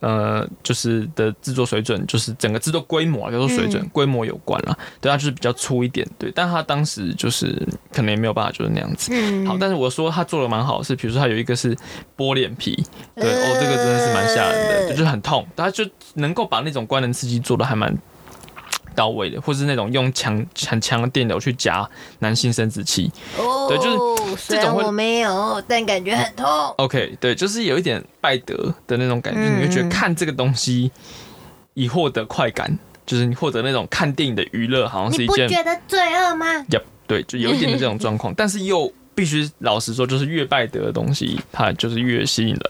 [0.00, 4.78] 呃，就是的制作水准，就是整个制作规模啊，叫做水准、嗯规模有关了。
[5.00, 7.56] 对，它就是比较粗一点，对，但他当时就是
[7.92, 9.10] 可能也没有办法就是那样子。
[9.12, 11.76] 嗯，好，但是我说他做的蛮好的是，比如说他有一个是
[12.16, 17.96] 剥脸皮，对，呃哦，这个真的是蛮吓人的，就是很痛，他就能够把那种官能刺激做的还蛮。
[18.94, 21.88] 到位的，或是那种用强很强的电流去夹
[22.20, 23.10] 男性生殖器。
[23.38, 26.46] 哦，对就是这种会我没有，但感觉很痛。
[26.78, 30.90] OK，对，就是有一点拜德的那种感觉，嗯你会觉得看这个东西
[31.74, 36.46] 以获得快感，就是你获得那种看电影的娱乐，好像是你不一件觉得罪恶吗？
[37.06, 42.60] 对，就有一点的这种状况， 但是又必须老实说，就是越拜德的东西，它就是越吸引人，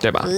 [0.00, 0.24] 对吧？
[0.24, 0.32] 呃，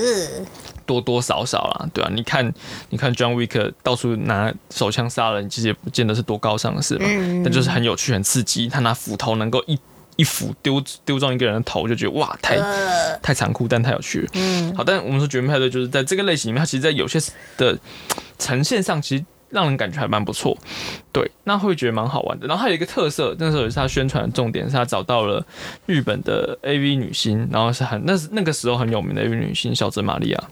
[0.87, 2.53] 多多少少啦，对啊，你看，
[2.90, 8.69] 你看 John Wick 到处拿手枪杀人，其实也不见得是多高尚的事嘛，嗯但就是很有趣、很刺激。
[8.69, 9.79] 他拿斧头能够一
[10.16, 14.29] 一斧丢丢中一个人的头，就觉得哇，太呃，太残酷，但太有趣了。
[14.35, 17.19] 嗯，好，但我们说绝命派对就是在这个类型里面，它其实，在有些
[17.57, 17.79] 的
[18.38, 20.57] 呈现上，其实让人感觉还蛮不错。
[21.11, 22.47] 对，那会觉得蛮好玩的。
[22.47, 25.43] 然后还有一个特色，那时候也是他宣传的重点，是他找到了
[25.87, 30.45] 日本的 AV 女星，然后是很那是那个时候很有名的 AV 女星小泽玛利亚。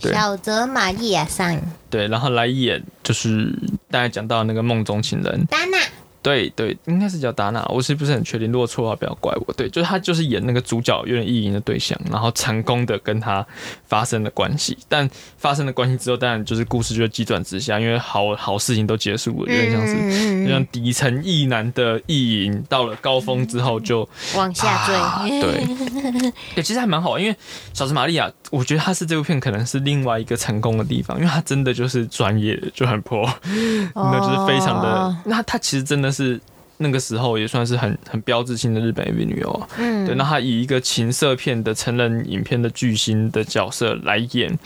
[0.00, 0.12] 对。
[0.12, 3.52] 小泽玛利亚上对，然后来演就是
[3.90, 5.78] 大家讲到那个梦中情人，丹娜，
[6.26, 8.50] 对对，应该是叫达纳，我是不是很确定？
[8.50, 9.52] 如果错的话，不要怪我。
[9.52, 13.46] 对，就是他就是演那个主角有点意淫的对象，然后成功的跟他
[13.86, 15.08] 发生了关系，但
[15.38, 19.94] 发生了关系之后，当然就是故事就急转直下，因为好好事情都结束了，有点像是。
[19.94, 27.34] 嗯就像底层意男的意淫到了高峰之后就往下坠， 啊对，对，其实还蛮好玩，因为
[27.72, 33.28] 小泽玛利亚，我觉得她是这部片可能是另外一个成功的地方，因为她真的就是专业的，就很 pro，
[33.94, 36.40] 那就是非常的哦，那她其实真的是
[36.78, 39.68] 那个时候也算是很很标志性的日本 AV 女优啊。
[39.78, 44.58] 嗯，对，那她以一个情色片的成人影片的巨星的角色来演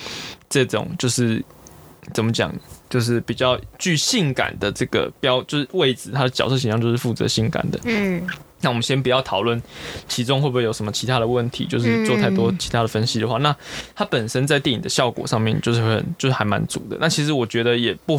[0.48, 1.44] 这种，就是
[2.14, 2.52] 怎么讲，
[2.88, 7.78] 就是比较具性感的这个标，就是位置，她的角色形象就是负责性感的。
[7.84, 8.26] 嗯，
[8.60, 9.62] 那我们先不要讨论
[10.08, 13.54] 其中会不会有什么其他的问题，就是做太多其他的分析的话，那
[13.94, 16.96] 它本身在电影的效果上面就是会很就是还蛮足的。
[17.00, 18.18] 那其实我觉得也不。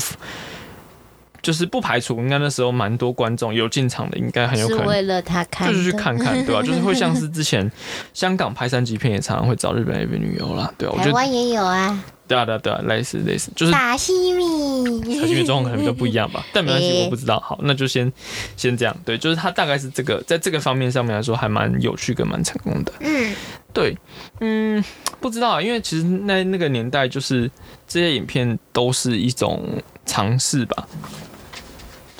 [1.41, 7.69] 就是不排除，应该那时候蛮多观众有进场的，应该很有可能是为了他看，就是去看看，对吧、 就是会像是之前
[8.13, 17.39] 香港拍三级片也常常会找日本 AV 女优啦，对啊，我觉得台湾也有啊，对啊对啊对啊，类似类似，就是打西米，小心状况可能都不一样吧， 但没关系，我不知道。
[17.39, 18.11] 好，那就先
[18.55, 22.93] 先这样，对，就是他大概是这个，在这个方面上面来说，还蛮有趣跟蛮成功的。
[22.99, 23.35] 嗯，
[23.73, 23.97] 对，
[24.39, 24.83] 嗯，
[25.19, 27.49] 不知道啊，因为其实那那个年代，就是
[27.87, 29.63] 这些影片都是一种
[30.05, 30.87] 尝试吧，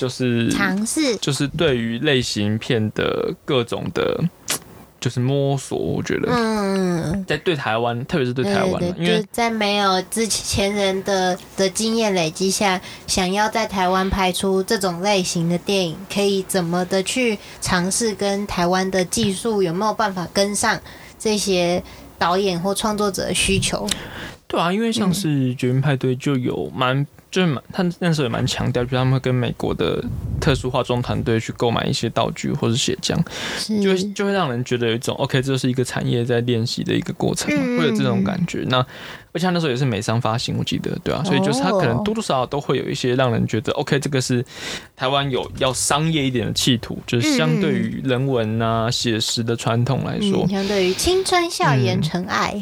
[0.01, 4.19] 就是尝试，就是对于类型片的各种的，
[4.99, 6.27] 就是摸索，我觉得。
[6.31, 7.23] 嗯。
[7.27, 20.79] 在对台湾，特别是对台湾啊，因为在没有之前人的的经验累积下，想要在台湾拍出这种类型的电影，可以怎么的去尝试跟台湾的技术有没有办法跟上
[21.19, 21.83] 这些
[22.17, 23.87] 导演或创作者的需求？
[24.47, 30.03] 对啊，因为像是《绝命派对》就有蛮，就是蛮，他那时候也蛮强调，就是他们会跟美国的
[30.41, 33.17] 特殊化妆团队去购买一些道具或者血浆，
[33.81, 38.65] 就会就会让人觉得有一种 OK，这是一个产业在练习的一个过程，嗯会有这种感觉。
[38.67, 38.85] 那
[39.33, 44.43] 而且他那时候也是美商发行，我记得对啊，所以就是他可能多多少少都会有一些让人觉得 OK，这个是
[44.93, 50.45] 台湾有要商业一点的企图，就是相对于人文啊写实的传统来说。
[50.45, 52.01] 嗯，，相对于青春校园嗯。
[52.01, 52.61] 尘埃，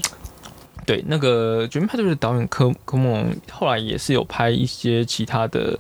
[0.89, 5.80] 对，那个《绝命派对》的导演科科梦龙后来也是有拍一些其他的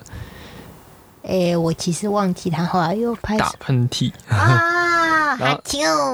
[1.23, 5.59] 诶、我其实忘记他后来又拍打什喷嚏， 啊，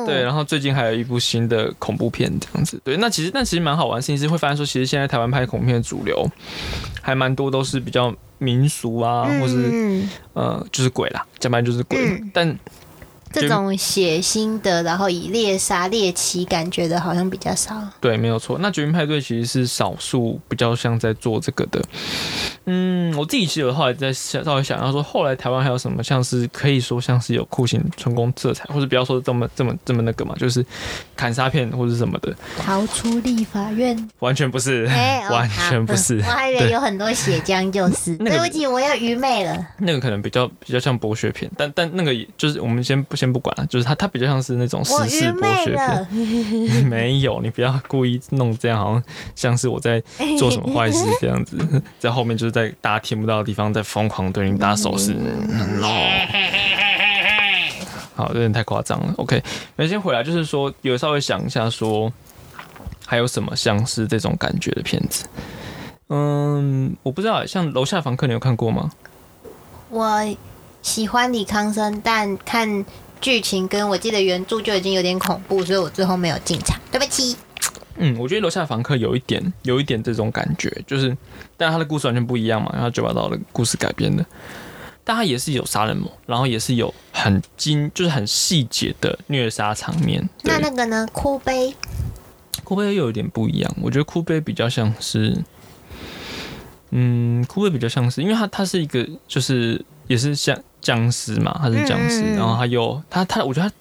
[0.05, 2.79] 对，然后最近还有一部新的恐怖片这样子。
[2.85, 6.25] 对，那其实但其实蛮好玩的事情是会发现说，其实现在台湾拍恐怖片的主流
[7.01, 11.99] 还蛮多都是比较民俗啊，或是嗯，呃就是鬼啦，讲白了就是鬼。
[11.99, 12.57] 嗯但
[13.41, 17.75] 这种血腥的，然后以猎杀猎奇感觉的，好像比较少。
[17.99, 18.57] 对，没有错。
[18.59, 21.81] 那绝命派对其实是少数比较像在做这个的。
[22.65, 30.65] 嗯，我自己其实有后来在想稍微想要说，后来台湾还有什么像是可以说像是有酷刑成功色彩，或者不要说这么这么这么那个嘛，就是
[31.15, 34.85] 砍杀片或者什么的，逃出立法院， 完全不是，
[35.29, 36.21] 完全不是。
[36.23, 38.15] 好我还以为有很多血浆，就是。
[38.19, 39.67] 那个对不起，我要愚昧了。
[39.77, 46.85] 那个可能比较比较像剥削片，但但那个也就是我们先不先不管了，就是它它比较像是那种时事剥昧削片。
[46.89, 49.03] 没有，你不要故意弄这样，好像
[49.35, 50.01] 像是我在
[50.37, 51.57] 做什么坏事这样子，
[51.99, 55.13] 在后面就是在大家听不到的地方在疯狂对你打手势。
[55.13, 55.87] no
[58.15, 59.13] 好，有点太夸张了。
[59.17, 59.43] OK，
[59.75, 62.11] 那先回来，就是说有稍微想一下说。
[63.07, 65.25] 还有什么像是这种感觉的片子？
[66.09, 68.89] 嗯，我不知道，像《楼下房客》，你有看过吗？
[69.89, 70.35] 我
[70.81, 72.83] 喜欢李康生，但看
[73.25, 76.79] 剧情跟我记得原著就已经有点恐怖，所以我最后没有进场。
[76.91, 77.35] 对不起。
[77.97, 81.17] 嗯，我觉得楼下房客有一点，有一点这种感觉，就是，
[81.57, 84.23] 但他的故事完全不一样嘛，然后九把刀的故事改编的，
[85.03, 90.29] 但他也是有杀人魔，然后也是有很精，就是很细节的虐杀场面。
[90.43, 91.07] 那，那个呢？
[91.11, 91.73] 哭悲
[92.63, 95.35] 哭悲又有点不一样，我觉得哭悲比较像是，
[96.91, 100.55] 嗯，哭悲比较像是，因为他他是一个就是也是像
[100.85, 103.75] 僵尸嘛，他是僵尸，然后他又他他，我觉得他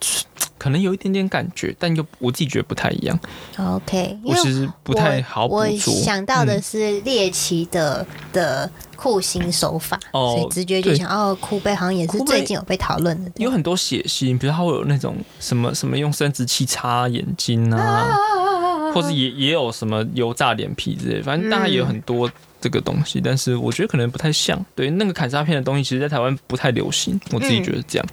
[0.57, 3.19] 可能有一点点感觉，但又我自己觉得不太一样
[3.59, 5.71] ，OK，我其实不太好捕我。
[5.77, 13.31] 想到的嗯是猎奇的、的酷刑手法，哦所以直觉就想哦，酷贝好像也是最近有被讨论的。
[13.37, 22.31] 有很多血腥，比如他会有那种什么什么用生殖器擦眼睛啊，啊或者也也有什么油炸脸皮之类，反正大概也有很多
[22.65, 24.59] 这个东西，但是我觉得可能不太像。
[24.75, 28.07] 对，那个砍杀片的东西，其实在台湾不太流行，我自己觉得这样。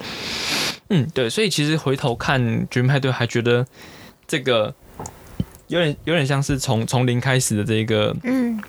[0.90, 2.38] 嗯，对，所以其实回头看
[2.70, 3.66] 《绝命派对》，还觉得
[4.28, 4.74] 这个
[5.68, 8.60] 有点有点像是从从零开始的这个嗯，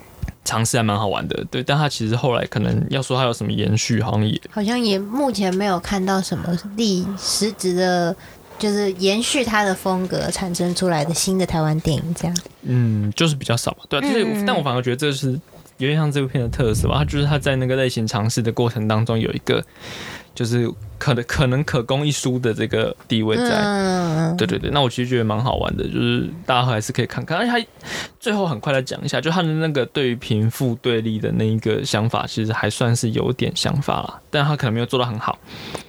[0.42, 1.44] 尝试，还蛮好玩的。
[1.50, 8.16] 对，但他其实后来可能要说他有什么延续，好像也好像也目前没有看到什么立实质的，
[8.58, 12.34] 就是延续他的风格产生出来的新的台湾电影这样。
[12.62, 15.38] 嗯，就是比较少吧，对、啊，就是，但我反而觉得这是
[15.78, 19.64] 有点像这部片的特色吧，它就是他在那个类型尝试的过程当中有一个，
[20.34, 23.50] 就是可能可能可供一输的这个地位在。
[23.50, 27.66] 嗯，对对对，那我其实觉得蛮好玩的，就是大家还是可以看看，而且他
[28.20, 35.38] 最后很快的讲一下，就他的那个对于贫富对立的那一个想法，其实还算是有点想法啦，但他可能没有做到很好，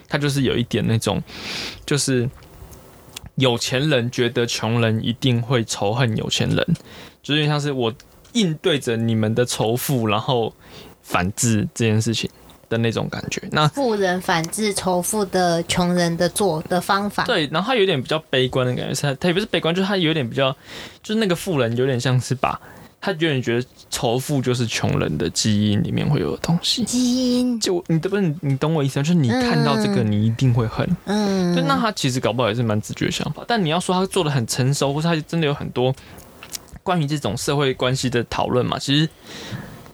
[0.10, 1.21] 他就是有一点那种，
[1.86, 2.30] 就是
[3.36, 6.58] 有钱人觉得穷人一定会仇恨有钱人，
[7.21, 7.93] 就是有点像是我
[8.36, 10.54] 应对着你们的仇富，然后
[11.02, 12.30] 反制这件事情
[12.69, 13.41] 的那种感觉。
[13.52, 17.24] 那富人反制仇富的穷人的做的方法。
[17.24, 20.52] 对，然后他有点比较悲观的感觉，是他他也不是悲观，就是他有点比较，
[21.02, 22.60] 就是那个富人有点像是把
[23.00, 26.84] 他有点觉得仇富就是穷人的基因里面会有的东西。
[26.84, 29.04] 基因，就你懂不是你懂我意思吗？
[29.04, 30.89] 就是你看到这个，嗯你一定会恨。
[31.06, 35.93] 嗯，对，那他其实搞不好也是蛮直觉的想法，但你要说他做的很成熟，或是他真的有很多
[36.86, 38.78] 关于这种社会关系的讨论嘛？
[38.78, 39.10] 其实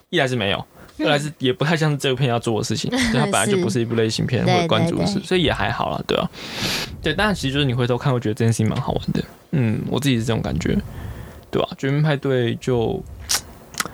[0.10, 0.64] 一来是没有，
[1.00, 6.30] 二来是也不太像是这部片要做的事情， 对，它本来就不是一部类型片对或者关注的事，所以也还好啦，对啊，
[7.02, 10.78] 对，当然其实就是你回头看，会觉得这件事情蛮好玩的，嗯，我自己是这种感觉，
[11.50, 13.02] 对吧、绝命派对就。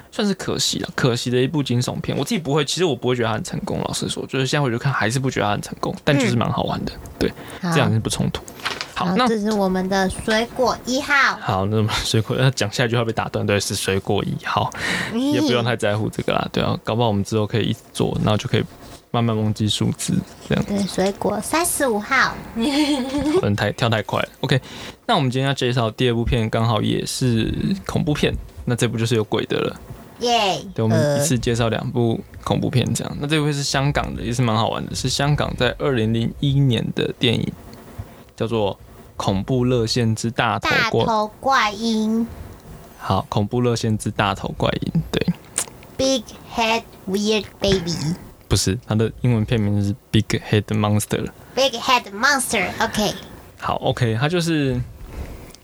[0.10, 2.18] 算是可惜了，可惜的一部惊悚片。
[2.18, 3.80] 我自己不会，其实我不会觉得它很成功。
[3.82, 6.92] 老实说，就是现在回去看，还是不觉得它很成功，但就是蛮好玩的。
[7.20, 7.32] 对，
[7.62, 8.42] 这样是不冲突。
[8.98, 14.72] 好，那这是我们的水果一号，好，那么水果要讲下一句话被打断，对，是水果一号，
[15.14, 18.64] 也不用太在乎这个啦，对啊，搞不好我们之后可以一直做，然后就可以
[19.12, 20.16] 慢慢忘记数字，
[20.50, 24.30] 这样对水果三十五号， 不能太跳太快了。
[24.42, 24.60] OK，
[25.06, 27.54] 那我们今天要介绍第二部片，刚好也是
[27.86, 28.34] 恐怖片，
[28.66, 29.80] 那这部就是有鬼的了。
[30.22, 30.60] 耶！
[30.74, 33.18] 对，我们一呃次介绍两部恐怖片，这样。
[33.22, 37.48] 那这部是香港的，也是蛮好玩的，是香港在二零零一年的电影，
[38.36, 38.74] 叫做
[39.18, 41.02] 《恐怖热线之大头怪》。
[41.06, 42.26] 大头怪婴
[42.98, 45.28] 好，恐怖热线之大头怪婴，对
[45.98, 46.24] ，，Big
[46.56, 48.16] Head Weird Baby。
[48.48, 51.28] 不是它的英文片名是 Big Head Monster。
[51.54, 53.14] Big Head Monster，OK，、
[53.60, 54.82] 好，OK，它就是，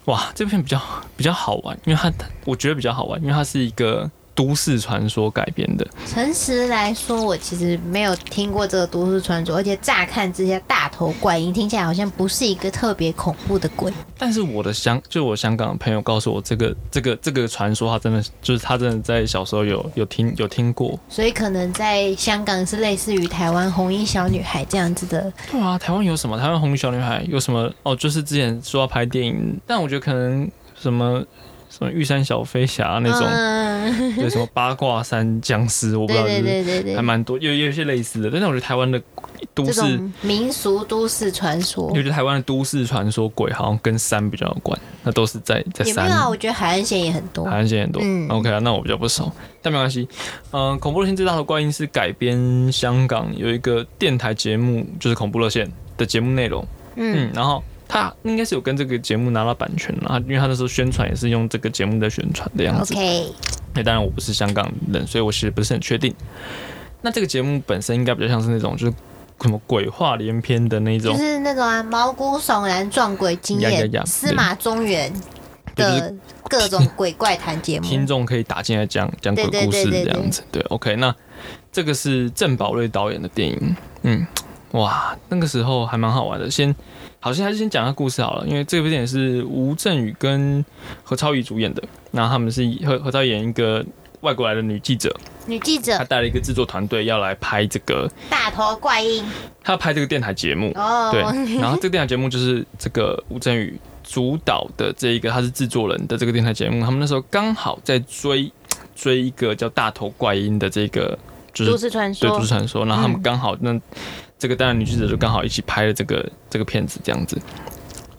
[0.06, 0.82] 哇，这片比较
[1.16, 2.12] 比较好玩，因为它
[2.46, 5.88] 我觉得比较好玩，因为它是一个都市传说改编的。
[6.06, 13.91] 诚实来说，我其实没有听过这个都市传说，而且乍看之下，大头怪婴听起来好像不是一个特别恐怖的鬼。
[14.17, 21.00] 但是我的香，就我香港的朋友告诉我，这个这个这个传说，他真的就是他真的在小时候有有听有听过。
[21.10, 26.39] 所以可能在香港是类似于台湾红衣小女孩这样子的，对啊，台湾有什么？
[26.39, 27.72] 台湾红衣小女孩有什么？
[27.84, 31.24] 哦，就是之前说要拍电影，但我觉得可能什么
[31.75, 38.29] 什么玉山小飞侠那种，嗯，对什么八卦山僵尸，我不知道，就是对对对对，还蛮多，有有一些类似的。
[38.29, 39.01] 但是我觉得台湾的
[39.55, 47.55] 都市，民俗都市传说我觉得台湾的都市传说鬼好像跟山比较有关，那都是在在山也没有啊，我觉得海岸线也很多海。
[47.55, 47.99] 岸线很多。
[48.05, 50.07] 嗯 OK 啊，那我比较不熟，但没关系。
[50.51, 56.63] 嗯、恐怖热线最大的怪音是改编香港有一个电台节目，就是恐怖热线的节目内容。
[56.95, 62.93] 嗯嗯，然后他应该是有跟这个节目拿到版权了，因为他那时候宣传也是用这个节目在宣传的样子。
[62.93, 63.34] ，OK，
[63.74, 66.13] 那当然我不是香港人，所以我其实不是很确定。
[67.02, 68.93] 那这个节目本身应该比较像是那种就是
[69.41, 75.12] 什么鬼话连篇的那种就，是那种啊毛骨悚然撞鬼经验司马中原
[75.76, 76.13] 的
[76.50, 77.86] 各种鬼怪谈节目。
[77.86, 80.41] 听众可以打进来讲讲鬼故事这样子。
[80.50, 81.13] 对，OK，那
[81.74, 84.26] 这个是郑宝瑞导演的电影，嗯，
[84.72, 86.50] 哇，那个时候还蛮好玩的。
[86.50, 86.74] 先，
[87.23, 90.63] 好像还是先讲一下故事好了，因为这部电影是吴镇宇跟
[91.05, 91.81] 何超仪主演的，
[92.12, 93.81] 那他们是何何超仪演一个
[94.19, 95.09] 外国来的女记者，
[95.47, 99.23] 女记者她带了一个制作团队要来拍这个，大头怪婴
[99.63, 101.21] 她要拍这个电台节目，哦，对，
[101.62, 108.51] 然后这个电台节目就是这个吴镇宇主导的这一个，他是制作人的这个电台节目，他们那时候刚好在追
[108.93, 111.17] 追一个叫大头怪婴的这个
[111.53, 113.24] 就是都市传说对都市传说，然后他们嗯。
[113.24, 113.80] 刚好那
[114.44, 117.41] 这个当然女记者就刚好一起拍了这个这个片子这样子，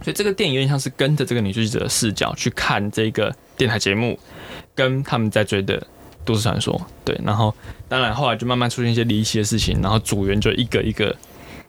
[0.03, 4.18] 所以这个电影有点像是跟着这个女记者的视角去看这个电台节目，
[4.75, 5.87] 跟他们在追的
[6.25, 7.55] 都市传说，对，然后
[7.91, 11.14] 当然后来就慢慢出现一些离奇的事情，然后组员就一个一个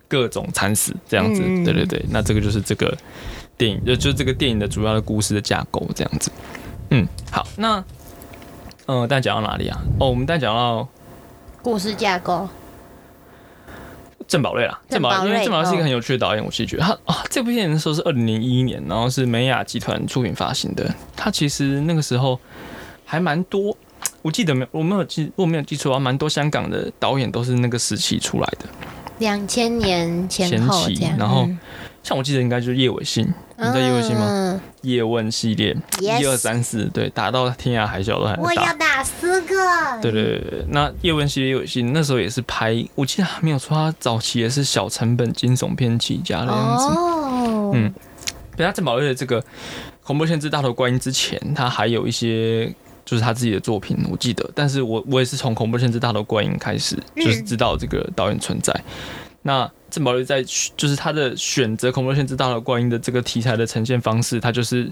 [0.08, 2.98] 各种惨死这样子，嗯对对对，那这个就是这个
[3.58, 6.32] 电影，就就是这个电影的主要的故事的架构这样子，
[6.92, 7.84] 嗯，好，那。
[8.88, 9.82] 嗯，但讲到哪里啊？
[10.00, 10.88] 哦，我们但讲到
[11.64, 12.48] 故事架构，
[14.28, 20.94] 郑宝瑞啦，郑宝瑞，因为郑宝瑞是一个哦很有趣的导演，我其实觉得他啊，这部电影的时候是二零零一年，然后是美雅集团出品发行的。
[21.16, 22.40] 他其实那个时候
[23.06, 23.76] 还蛮多，
[24.22, 28.66] 我记得没，我没有记，我没有记错啊，蛮多香港的导演都是那个时期出来的。
[29.20, 31.58] 两千年前前期后然后嗯
[32.06, 33.26] 像我记得应该就是叶伟信，
[33.58, 34.28] 你知道叶伟信吗？
[34.30, 38.72] 嗯叶问系列一二三四，对，打到天涯海角都还我要。
[38.76, 39.56] 打四个。
[40.00, 46.86] 对对对对，那叶问系列叶伟信那时候也是拍，我记得还没有错，他早期也是小成本惊悚片起家的样子。
[46.86, 47.92] 哦，嗯
[48.56, 49.42] 对他郑宝瑞的这个
[50.04, 52.68] 《恐怖限制大头观音》之前，他还有一些
[53.04, 54.48] 就是他自己的作品，我记得。
[54.54, 58.72] 但是我我也是从《恐怖限制大头观音》开始，嗯就是知道这个导演存在。
[59.42, 60.44] 那郑宝瑞在
[60.76, 64.92] 就是他的选择《恐怖片之大头观音》的这个题材的呈现方式，他就是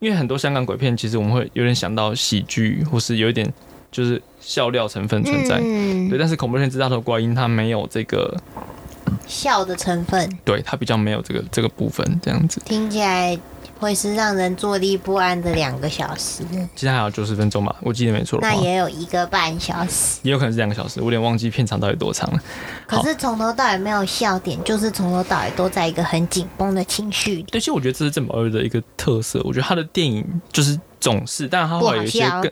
[0.00, 3.48] 因为很多香港鬼片，其实我们会有点想到喜剧，或是有一点
[3.92, 5.60] 就是笑料成分存在。
[5.62, 8.36] 嗯对，但是《恐怖片之大头观音》它没有这个，
[9.28, 12.60] 笑的成分对它比较没有这个这个部分，这样子。
[12.64, 13.38] 听起来
[13.78, 16.42] 会是让人坐立不安的两个小时，
[16.74, 20.18] 其实还有九十分钟吧，我记得没错，那也有一个半小时。
[20.22, 22.40] 也有可能是两个小时，我有点忘记片长到底多长了。
[22.86, 27.42] 可是从头到尾没有笑点，就是从头到尾都在一个很紧绷的情绪里。
[27.44, 29.40] 对，其实我觉得这是郑宝瑞的一个特色。
[29.44, 32.50] 我觉得他的电影就是总是，但是他后来有一些更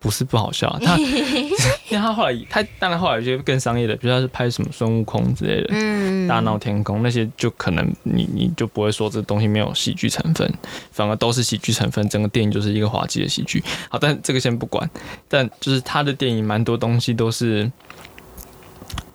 [0.00, 0.96] 不是不好笑， 他
[1.90, 5.68] 因为他后来他当然后来有些更商业的，比如他是拍什么孙悟空之类的。
[5.72, 10.50] 嗯，大闹天宫那些就可能你你就不会说这东西没有喜剧成分，
[10.90, 13.62] 反而都是喜剧成分，整个电影就是一个滑稽的喜剧。
[13.90, 14.88] 好，但这个先不管，
[15.28, 17.70] 但就是他的电影蛮多东西都是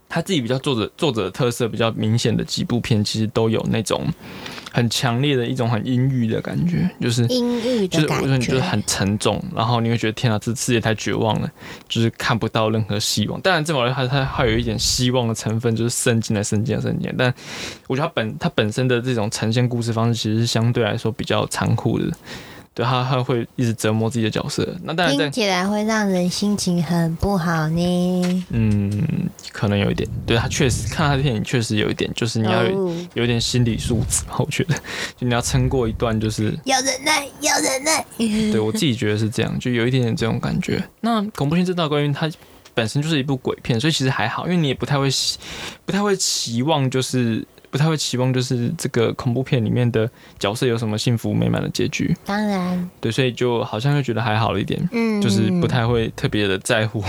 [0.07, 4.05] 他自己比较作者作者的特色比较明显的几部片，其实都有那种
[4.75, 11.49] 很强烈的一种很阴郁的感觉，就是阴郁就是我的感觉，觉得就是很沉重，然后你会觉得天啊，这世界太绝望了，
[11.87, 13.39] 就是看不到任何希望。
[13.39, 17.15] 当然，郑宝瑞他他还有一点希望的成分，就是渗进来、渗进来、渗进来。
[17.17, 17.33] 但
[17.87, 22.11] 我觉得它本它本身的这种呈现故事方式，其实是相对来说比较残酷的。
[22.75, 24.67] 对他，他会一直折磨自己的角色。
[24.83, 28.45] 那当然听起来会让人心情很不好呢。
[28.49, 28.91] 嗯，
[29.53, 34.75] 可能有一点，对他确实看他的电影确实有一点，就是你要有哦有一点心理素质吧，我觉得，
[35.17, 38.05] 就你要撑过一段，就是要忍耐，要忍耐。
[38.17, 40.83] 对 我自己觉得是这样，就有一点点这种感觉。
[40.99, 42.29] 那恐怖片这道关于它
[42.73, 45.39] 本身就是一部鬼片，所以其实还好，因为你也不太会希
[45.85, 47.41] 不太会期望，就是
[47.75, 50.09] 不太会期望就是这个恐怖片里面的
[50.39, 52.15] 角色有什么幸福美满的结局。
[52.23, 54.79] 当然，对，所以就好像会觉得还好了一点。
[54.93, 57.01] 嗯，就是不太会特别的在乎，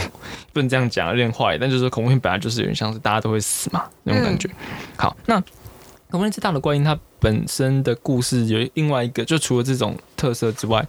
[0.52, 1.56] 不能这样讲，有点坏。
[1.56, 4.50] 但就是恐怖片本来就是有点像是大家都会死嘛那种感觉。
[4.96, 5.36] 好，那
[6.10, 10.84] 恐怖片最大的观音，它本身的故事有另外一个，就除了这种特色之外，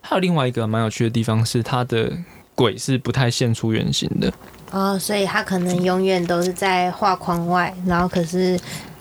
[0.00, 2.10] 还有另外一个蛮有趣的地方是它的
[2.56, 4.32] 鬼是不太现出原形的。
[4.70, 8.58] 哦，所以他可能永远都是在画框外，然后可是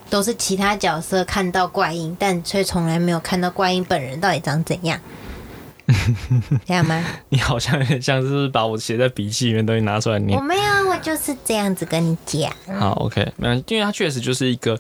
[0.10, 5.00] 都是其他角色看到怪婴，但却从来没有看到怪婴本人到底长怎样，
[6.66, 7.04] 这样吗？
[7.30, 10.44] 你好像有点像是把我写在笔记里面的东西拿出来念我。
[10.44, 12.52] 没有，我就是这样子跟你讲。
[12.80, 14.80] 好，OK，没关系因为它确实就是一个，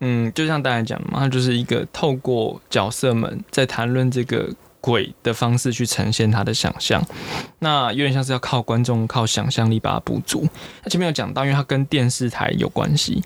[0.00, 4.50] 嗯，就像大家讲的嘛，它就是一个透过角色们在谈论这个
[4.80, 7.02] 鬼的方式去呈现他的想象，
[7.58, 10.46] 那有点像是要靠观众靠想象力把它补足。
[10.82, 13.22] 他前面有讲到，因为它跟电视台有关系。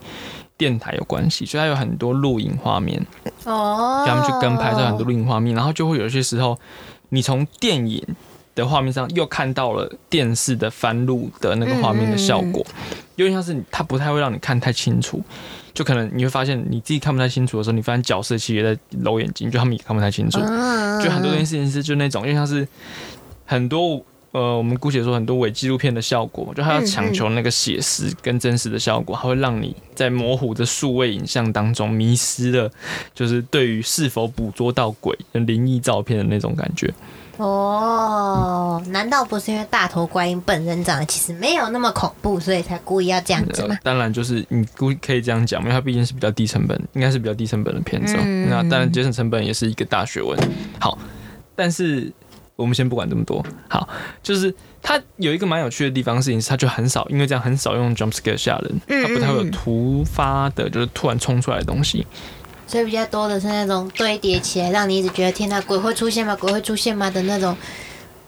[0.58, 3.04] 电台有关系，所以它有很多录影画面，
[3.44, 6.56] 哦，给他们去跟拍，摄很多录影画面，然后就会有些时候，
[7.08, 8.00] 你从电影
[8.54, 12.64] 的画面上又看到了电视的翻录的那个画面的效果，
[13.16, 15.20] 有点像是你它不太会让你看太清楚，
[15.74, 22.66] 就可能你会发现你自己看不太清楚的时候，你发现角色其实也在揉眼睛，就他们也看不太清楚，嗯就很多件事情是就那种，因为像是
[23.46, 32.70] 很多呃，我们姑且说很多伪纪录片的效果，就它要强求那个写实跟真实的效果，它会让你在模糊的数位影像当中迷失了，
[33.14, 36.92] 就是对于是否捕捉到鬼的灵异照片的那种感觉。
[37.38, 43.80] 哦，难道不是因为大头怪婴本人长得其实没有那么恐怖，所以才故意要这样子吗呃？
[43.82, 48.20] 当然，就是你估可以这样讲，因为它毕竟是比较低成本，应该是比较低成本的片子哦。
[48.22, 50.38] 嗯那当然节省成本也是一个大学问。
[50.78, 50.96] 好，
[51.56, 52.12] 但是
[52.62, 53.44] 我我们先不管这么多。
[53.68, 53.88] 好，
[54.22, 62.06] 就是它有一个蛮有趣的地方，事情是它就很少，因为这样很少用 jump scare 吓人，嗯它不太会有突发的，就是突然冲出来的东西。
[62.66, 66.34] 所以比较多的是那种堆叠起来，让你一直觉得天呐，鬼会出现吗？
[66.36, 67.54] 鬼会出现吗的那种，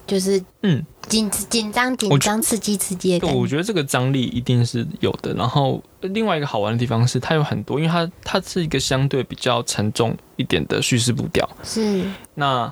[0.07, 3.41] 就是嗯，紧紧张、紧张、刺激、刺激的对，感觉。
[3.41, 5.33] 我觉得这个张力一定是有的。
[5.33, 12.05] 然后另外一个好玩的地方是，它有很多，因为它它是一个相对比较沉重一点的叙事步调，是，
[12.35, 12.71] 那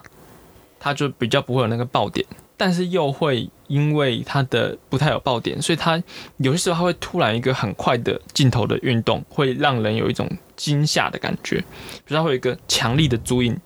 [0.84, 2.26] 它就比较不会有那个爆点，
[2.56, 6.02] 但是又会因为它的不太有爆点，所以它
[6.38, 11.58] 有些时候它会突然一个很快的镜头的运动，会让人有一种惊吓的感觉，
[12.04, 13.56] 比如它会有一个强力的租印，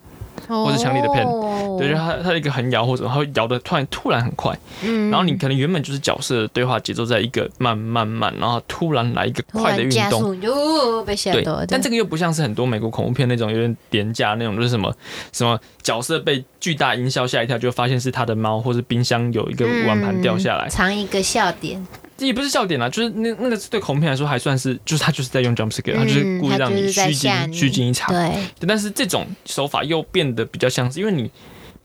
[0.48, 1.76] 或者强力的 pen，哦。
[1.78, 5.10] 对，就它它一个横摇或者它会摇的突然突然很快，嗯。
[5.10, 14.94] 然后你可能原本就是角色的对话节奏在一个慢慢慢，然后突然来一个快的运动，然加速，你就哦被吓对到了。，但这个又不像是很多美国恐怖片那种有点廉价那种，就是什么
[15.32, 28.12] 什么角色被巨大音效吓一跳，就发现是他的猫，或是冰箱有一个碗盘掉下来，藏一个笑点，这也不是笑点啦，就是那那个对恐怖片来说还算是，就是他就是在用 jump scare，、他嗯就是故意让他就是在虚惊虚惊一场。
[28.14, 31.30] 对，对但是这种手法又变得比较像是，因为你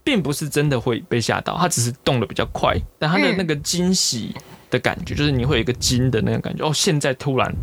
[0.04, 3.36] 并不是真的会被吓到，他只是动的比较快，但他的嗯。
[3.38, 4.36] 那个惊喜
[4.72, 6.66] 的感觉，就是你会有一个惊的那个感觉。
[6.66, 7.54] 哦，现在突然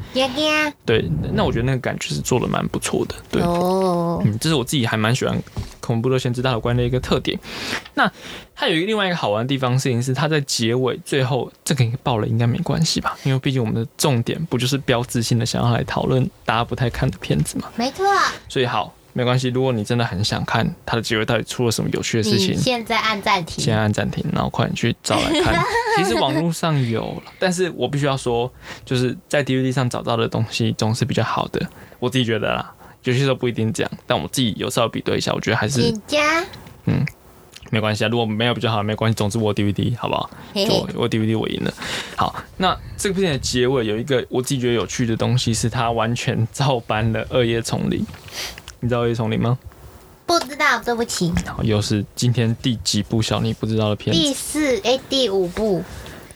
[0.85, 3.15] 对，那我觉得那个感觉是做的蛮不错的。
[3.31, 5.37] 对，哦，嗯，这是我自己还蛮喜欢
[5.81, 7.37] 恐怖的先知大有关的一个特点。
[7.95, 8.09] 那
[8.55, 13.17] 它有一个另外一个好玩的地方，事情是它在结尾最后这个爆了应该没关系吧？
[13.25, 17.71] 因为毕竟我们的重点不就是标志性的想要来讨论大家不太看的片子嘛。
[17.77, 18.05] 没错，
[18.49, 19.49] 所以好，没关系。
[19.49, 25.61] 如果你真的很想看它的结尾到底出了什么有趣的事情，现在按暂停现，在按暂停，然后快点去找来看。
[25.99, 28.49] 其实网络上有，但是我必须要说，
[28.85, 32.73] 就是在 DVD 上找到的东西总是比较好的，我自己觉得啦。
[33.03, 36.45] 有些时候不一定这样，但我自己有时候比对一下，我觉得还是你家
[36.85, 37.05] 嗯，
[37.71, 38.09] 没关系啊。
[38.09, 40.31] 如果没有比较好，没关系，总之我 DVD 好不好？
[40.55, 41.75] 就我，我 DVD 我赢了。
[42.17, 48.01] 好，那这部片的结尾有一个我自己觉得有趣的东西，是它完全照搬了《二叶丛林》。
[48.81, 49.59] 你知道《二叶丛林》吗？
[50.27, 54.21] 不知道，对不起，然后又是今天第几部小你不知道的片子？
[54.21, 55.83] 第四哎第五部，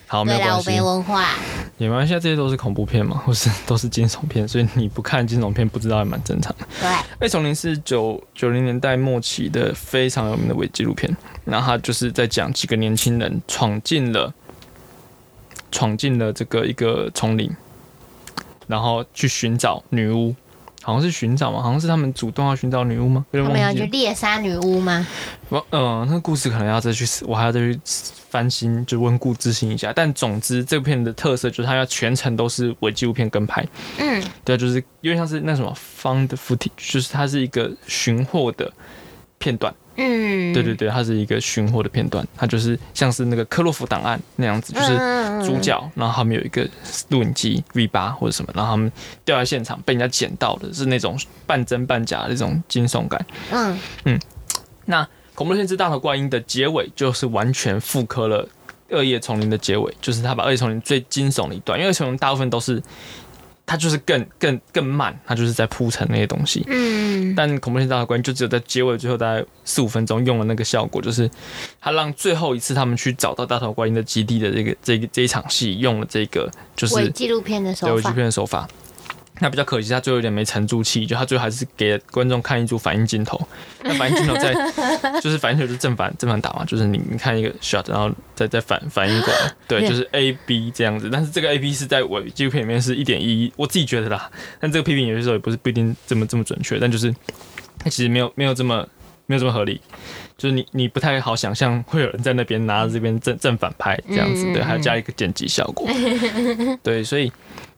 [0.07, 1.29] 好，没有关系我没，文化，
[1.77, 6.67] 也没关系啊，这些都是恐怖片嘛， 或是都是惊悚片，所以你不看惊悚片不知道也蛮正常的。
[6.81, 6.89] 对，
[7.21, 11.15] 《二丛林》是九九零年代末期的非常有名的伪纪录片，
[11.45, 14.33] 然后他就是在讲几个年轻人闯进了
[15.71, 17.55] 闯进了这个一个丛林，
[18.67, 20.35] 然后去寻找女巫，
[20.83, 23.25] 好像是寻找嘛，好像是他们主动要寻找女巫吗？
[23.31, 23.87] 有他们要去。
[23.87, 25.07] 猎杀女巫吗？
[25.49, 27.79] 我嗯、那个故事可能要再去，我还要再去
[28.31, 29.93] 翻新，就温故知新一下。
[29.95, 33.65] 但总之，这部片的特色就是它要全程都是伪纪录片跟拍。
[33.99, 38.73] 嗯，对啊，就是因为像是那什么 found footage，就是它是一个寻获的
[39.39, 39.73] 片段。
[39.97, 46.67] 嗯，对对对，它是一个寻获的片段，它就是像是那个克洛夫档案那样子，就是嗯主，角，然后他们有一个
[47.11, 48.91] 录影机 V 八或者什么，然后他们
[49.25, 53.25] 掉在现场被人家捡到的，是那种半真半假的那种惊悚感。
[53.51, 54.21] 嗯嗯，
[54.87, 58.45] 那《恐怖片之大头怪婴》的结尾就是完全复刻了
[58.97, 62.83] 《恶夜丛林》的结尾，就是他把《恶夜丛林》最惊悚的一段，因为《恶夜丛林》大部分都是
[63.73, 66.63] 它就是更更更慢，它就是在铺陈那些东西。
[66.67, 71.31] 嗯，但《恐怖片大头怪婴》就只有在结尾最后大概四五分钟用了那个效果，就是
[71.81, 78.69] 他让最后一次他们去找到大头怪婴的基地的这个这个这一场戏用了这个就是纪录片的手法纪录，片的手法。
[79.43, 83.41] 那比较可惜，他最后有点没沉住气，就他最后还是给观众看一组反应镜头。
[83.83, 84.55] 那反应镜头在
[85.21, 91.11] 就是反应镜头就是正反正反打嘛，就是你你看一个 shot，然后再再反反应过来，对，就是 A B 这样子。
[91.13, 94.31] 但是这个 A B 是在我纪录片里面是一点一，我自己觉得啦。
[94.61, 97.13] 但这个批评有些时候也不是不一定这么这么准确，但就是
[97.81, 98.87] 它其实没有没有这么
[99.27, 99.81] 没有这么合理。
[100.39, 105.89] 就是你你不太好想象会有人在那边拿着这边正正反拍这样子，对，还要加一个剪辑效果，
[106.83, 107.33] 对，所以。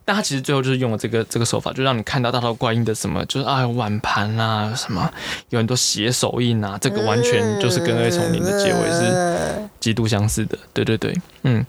[0.05, 5.11] 但他其实最后就是用了这个这个手法，就让你看到大头怪婴的什么，就是啊碗盘啊，什么
[5.49, 10.59] 有很多血手印啊，这个完全就是跟《二重林》的结尾是是，极度相似的。
[10.73, 11.65] 对对对，嗯。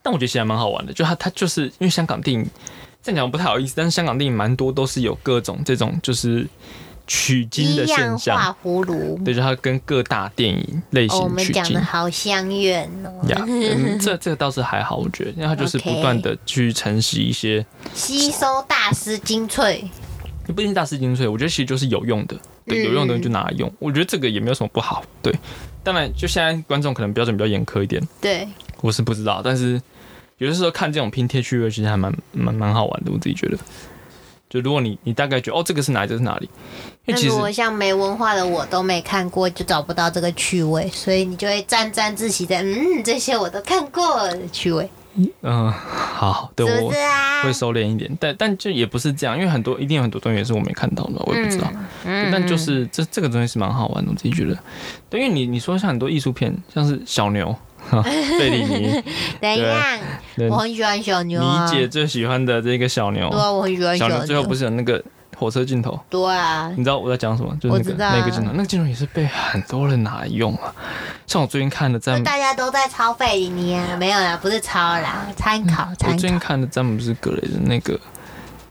[0.00, 2.48] 但我觉得其实还蛮好玩的，就他他就是因为香港电影
[3.02, 6.46] 这样讲不太好意思，但是香港电影蛮多都是有各种这种就是
[7.08, 8.54] 取经的一现象，
[9.24, 11.62] 对，就它跟各大电影类型取经。
[11.62, 11.80] 们讲的。
[11.82, 19.82] 好相远哦，呀，嗯， 这这个倒是还好，我觉得，因为它就是不断的去承袭一些吸收大师精粹，
[20.46, 22.36] 也不一定大师精粹，我觉得其实就是有用的，
[22.66, 22.84] 对，嗯。
[22.84, 23.72] 有用的东西就拿来用。
[23.78, 25.34] 我觉得这个也没有什么不好，对。
[25.82, 28.46] 当然，就现在观众可能标准比较严苛一点，对，
[28.82, 29.80] 我是不知道，但是
[30.36, 33.56] 有的时候看这种拼贴趣味，其实还蛮蛮蛮好玩的，我自己觉得。
[34.48, 36.48] 就如果你你大概觉得哦这个是哪里，这是哪里，
[37.06, 44.88] 因为那其实如果像没文化的我都没看过，就找不到这个趣味，所以你就会沾沾自喜的嗯这些我都看过的趣味，
[45.42, 46.92] 嗯、好，对我？
[47.44, 51.70] 会收敛一点，但但就也不是这样，因为很多一定有很多东西也是我没看到的，我也不知道。
[52.04, 54.58] 嗯但就是这这个东西是蛮好玩的，我自己觉得。
[55.08, 57.54] 对，因为你你说像很多艺术片，像是小牛，
[57.88, 59.02] 哈贝里尼，
[59.40, 59.98] 怎样？
[60.36, 64.26] 对我很喜欢小牛你啊，姐最喜欢的这个小牛对，啊，我很喜欢小牛牛。
[64.26, 65.02] 最后不是有那个
[65.36, 65.98] 火车镜头？
[66.10, 67.56] 对啊，你知道我在讲什么？
[67.60, 70.72] 就是那个那个镜头，那个镜头也是被很多人拿来用啊。
[71.26, 76.14] 像我最近看的詹姆，大家都在抄费里尼啊，没有啦，不是抄啦，参考我参考。
[76.14, 77.98] 我最近看的詹姆斯格雷的那个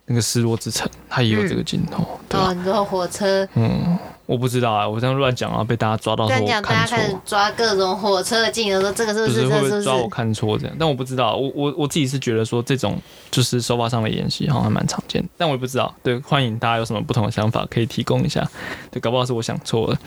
[0.07, 2.07] 那个失落之城，它也有这个镜头。
[2.29, 6.95] 对啊哦，你说火车嗯，我不知道啊，我这样乱讲啊，被大家抓到说大家开始。
[7.25, 9.43] 抓各种火车的镜头，说这个是不是？
[9.43, 10.07] 不是会不是不会抓我？
[10.07, 10.75] 看错这样？
[10.79, 12.97] 但我不知道，我我我自己是觉得说这种
[13.29, 15.93] 就是手法上的演习好像蛮常见的，但我也不知道。
[16.01, 18.49] 对，欢迎大家有什么不同的想法可以提供一下。
[18.89, 19.97] 对，搞不好是我想错了，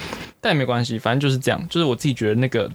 [0.40, 1.62] 但也没关系，反正就是这样。
[1.68, 2.70] 就是我自己觉得那个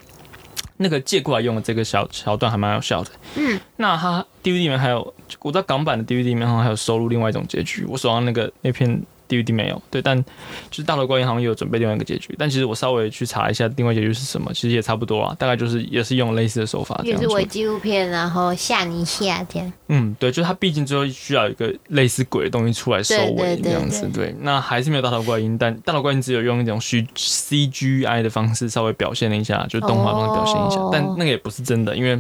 [0.78, 3.12] 那个借过来用的这个小桥段还蛮有效的。
[3.36, 9.82] 嗯，那它 DVD 里面还有，我知道港版的 DVD 里面好像还有收录另外一种结局，我手上那个那片 DVD 没有。
[9.90, 10.22] 对，但
[10.70, 17.46] 就是大头怪音好像也有准备另外一个结局，但其实我稍微去查一下另外结局是什么，其实也差不多啊，大概就是也是用类似的手法这也是伪。
[17.46, 19.74] 纪录片，然后吓你一下这样。
[19.88, 24.10] 嗯，对，就是它毕竟最后需要一个类似鬼的东西出来收尾对对对这样子。
[24.14, 32.20] 对，那还是没有大头怪音，但大头怪音只有用一种虚 CGI 的方式稍微表现了一下，就是动画方式表现一下，哦但那个也不是真的，因为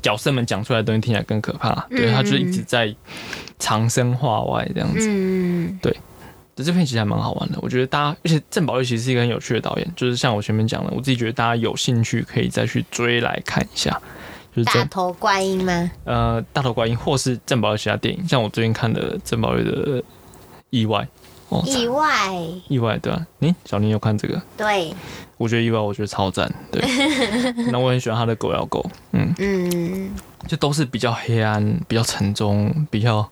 [0.00, 1.74] 角色们讲出来的东西听起来更可怕。
[1.90, 2.94] 对，嗯他就是一直在
[3.58, 5.06] 长生话外这样子。
[5.10, 5.78] 嗯，
[6.62, 13.90] 这片其实还蛮好玩的，我觉得大家，而且郑宝瑞其实是一个很有趣的导演，就是像我前面讲的，我自己觉得大家有兴趣可以再去追来看一下，
[14.54, 15.90] 就是大郑头怪音吗？
[16.04, 20.02] 呃大头怪音或是郑宝瑞其他电影，像我最近看的郑宝瑞的
[20.70, 21.06] 意外
[21.48, 22.32] 哦，意外，
[22.68, 24.40] 意外对吧、你小林有看这个？
[24.56, 24.94] 对，
[25.36, 26.82] 我觉得意外，我觉得超赞，对。
[27.70, 30.10] 那我很喜欢他的狗咬狗，嗯，嗯，
[30.48, 33.28] 就都是比较黑暗、比较沉重、比较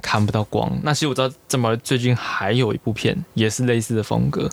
[0.00, 0.70] 看不到光。
[0.82, 4.48] 那其实我知道郑宝瑞最近还有一部片，也是类似的风格，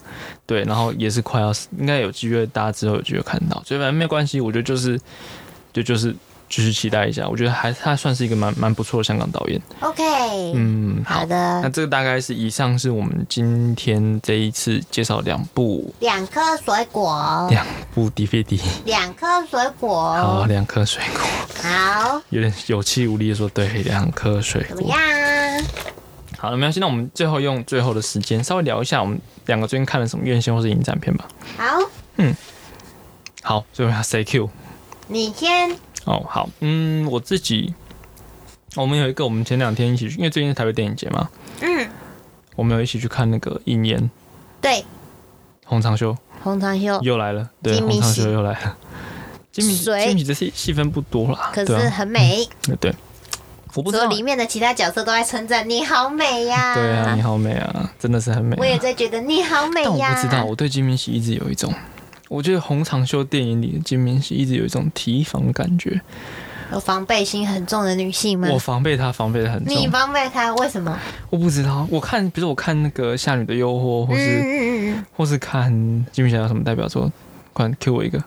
[0.45, 4.99] 对，然后也是快要，应该有机会，大家之后有机会看到，所以反正没关系，我觉得就是
[5.73, 6.15] 就就是
[6.49, 10.03] 继续期待一下，我觉得还他算是一个蛮蛮不错的香港导演，OK，
[10.55, 11.35] 嗯，好的。
[11.35, 24.77] 那那这个大概是以上是我们今天这一次介绍两部两颗水果，两部 DVD，两颗水果，好，两颗水果，好，有点有气无力的说，对，两颗水果。
[24.77, 24.99] 怎么样？
[26.37, 31.27] 好了，没关系，那我们最后用最后的时间稍微聊一下我们两个最近看了什么院线或是影展片吧。
[31.57, 31.79] 好，
[32.17, 32.35] 嗯。
[33.43, 34.49] 好，最后要 say Q
[35.07, 35.71] 你先，
[36.03, 37.73] 哦，好，嗯，我自己，
[38.75, 41.29] 我们有一个，我们前两天一起去，因为最近是台北电影节嘛，
[41.61, 41.89] 嗯，
[42.57, 43.97] 我们有一起去看那个《影言》
[44.59, 44.83] 对，
[45.65, 48.77] 洪长修红长袖，又来了，对，金明喜洪长修又来了。
[49.49, 50.05] 金米水。
[50.07, 52.45] 金敏这戏戏份不多啦，可是对啊，很美，
[52.81, 52.93] 对，
[53.75, 56.73] 我不知道里面的其他角色都在称赞你好美呀。
[56.73, 58.59] 对啊，你好美啊，真的是很美、啊。
[58.59, 59.97] 我也在觉得你好美但我。
[59.97, 61.73] 不知道，我对金明喜一直有一种，
[62.29, 66.01] 我觉得红长袖电影里的金明喜一直有一种提防感觉，
[66.71, 68.47] 有防备心很重的女性吗？
[68.51, 69.87] 我防备她，防备的很重你。
[69.87, 70.97] 防备她为什么？
[71.29, 75.71] 我不知道，我看，比如我看那个《夏女的诱惑》，或嗯是、嗯嗯或是看
[76.11, 77.11] 金明喜有什么代表作，
[77.53, 78.23] 快 Q 我一个，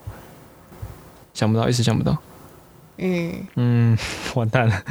[1.34, 2.16] 想不到，一时想不到。
[3.00, 3.98] 嗯，嗯，
[4.34, 4.82] 完蛋了，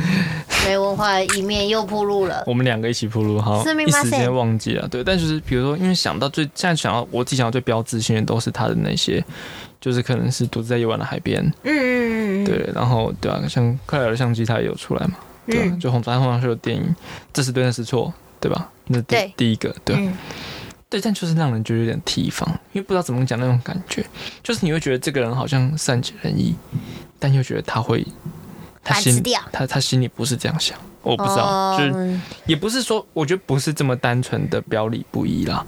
[0.65, 2.43] 没文化的一面又铺路了。
[2.47, 4.87] 我们两个一起铺路，好，一时间忘记了。
[4.87, 9.23] 对，但就是比如说，因为想到最现在想到我自己想到最标志性的都是他的那些，
[9.79, 15.13] 就是可能是独自在夜晚的海边，嗯嗯嗯，对，然后对啊，像克莱尔的相机他也有出来嘛，
[15.45, 15.79] 对啊，嗯。
[15.79, 16.95] 就红白红长秀的电影，
[17.31, 18.69] 这是对，那是错，对吧？
[18.87, 20.13] 那第第一个，对，嗯。
[20.89, 24.03] 对，但就是让人觉得有点提防，因为不知道怎么讲那种感觉，
[24.41, 26.55] 就是你会觉得这个人好像善解人意，
[27.19, 28.05] 但又觉得他会，
[28.83, 29.21] 他心。
[29.51, 35.65] 他他心里不是这样想，我不知道，哦就是也不是说，我觉得不是这么单纯的表里不一啦，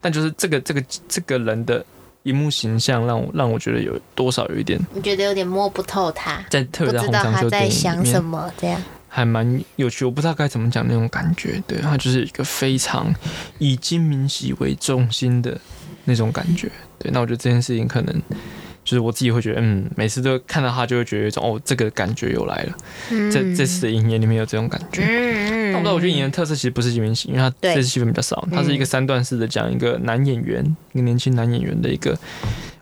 [0.00, 1.84] 但就是这个这个这个人的
[2.22, 8.80] 荧幕形象让我让我觉得有多少有一点，你觉得有点摸不透他，在特别在红章秀电在想什么，这样。
[9.14, 11.62] 还蛮有趣，我不知道该怎么讲那种感觉。
[11.66, 13.14] 对，他就是一个非常
[13.58, 15.60] 以金明喜为中心的
[16.04, 16.72] 那种感觉。
[16.98, 18.22] 对，那我觉得这件事情可能
[18.84, 22.76] 就是我自己会觉得，嗯，每次都看到他就会觉得有一种哦，这个感觉又来了。
[23.10, 23.30] 嗯。
[23.30, 25.02] 在这次的影言里面有这种感觉。
[25.02, 30.62] 嗯但我不知道，我觉得影言的特色其实不是金明喜，因为他这次戏份比较少，他是一个三段式的讲一个男演员，
[30.92, 32.18] 一个年轻男演员的一个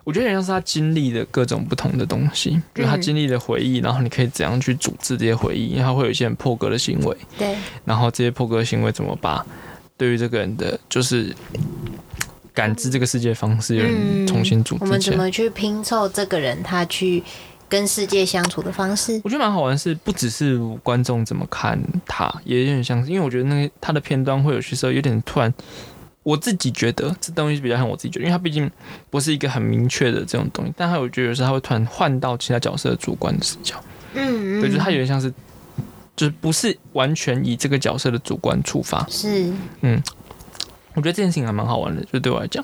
[0.03, 9.45] 我觉得有点像是他经历的各种不同的东西，就是他经历的回忆，然后你可以怎样去组织这些回忆，因为他会有一些很破格的行为，对，然后这些破格的行为怎么把
[9.95, 11.33] 对于这个人的就是
[12.53, 14.99] 感知这个世界的方式有点重新组我们。
[14.99, 17.23] 怎么去拼凑这个人他去
[17.69, 19.21] 跟世界相处的方式？
[19.23, 25.53] 我觉得蛮好玩，是不只是观众怎么看他，也有点像是，因为我觉得那个他的片段会有些时候有点突然，
[26.23, 28.69] 我自己觉得这东西比较像我自己觉得，因为他毕竟
[29.09, 33.81] 不是一个很明确的这种东西，但他我觉得有时候他会突然换到其他角色的主观的视角，
[34.15, 35.33] 嗯，对，嗯就是他有点像是，
[36.17, 39.49] 就是不是完全以这个角色的主观出发，是
[40.93, 42.63] 我觉得这件事情还蛮好玩的，就对我来讲。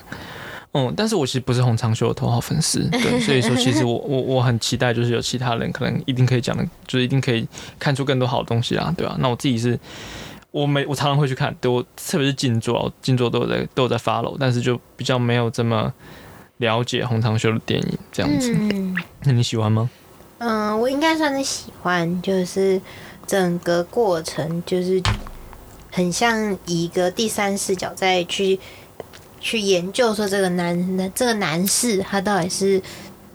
[0.72, 7.48] 嗯，但是我其实不是洪长秀的头号粉丝，对， 所以说其实我我我很期待，就是有其他人可能一定可以讲的，就是一定可以
[7.78, 9.78] 看出更多好东西啊，对吧、那我自己是，
[10.50, 15.90] 我每我常常会去看，对我特别是静坐啊，静坐都有在都有在 follow，但是就比较没有这么
[16.58, 18.54] 了解洪长秀的电影这样子。
[18.54, 19.88] 嗯那你喜欢吗？
[20.36, 22.80] 嗯，我应该算是喜欢，就是
[23.26, 25.02] 整个过程就是
[25.90, 28.58] 很像以一个第三视角再去
[29.40, 32.82] 去研究说这个男男这个男士他到底是。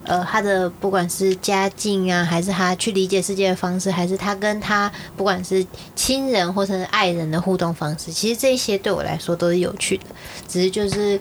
[0.06, 10.04] 呃，他的不管是家境啊，还是他去理解世界的方式，还是他跟他不管是亲人或者是爱人的互动方式，其实这些对我来说都是有趣的。
[10.46, 11.18] 只是就是，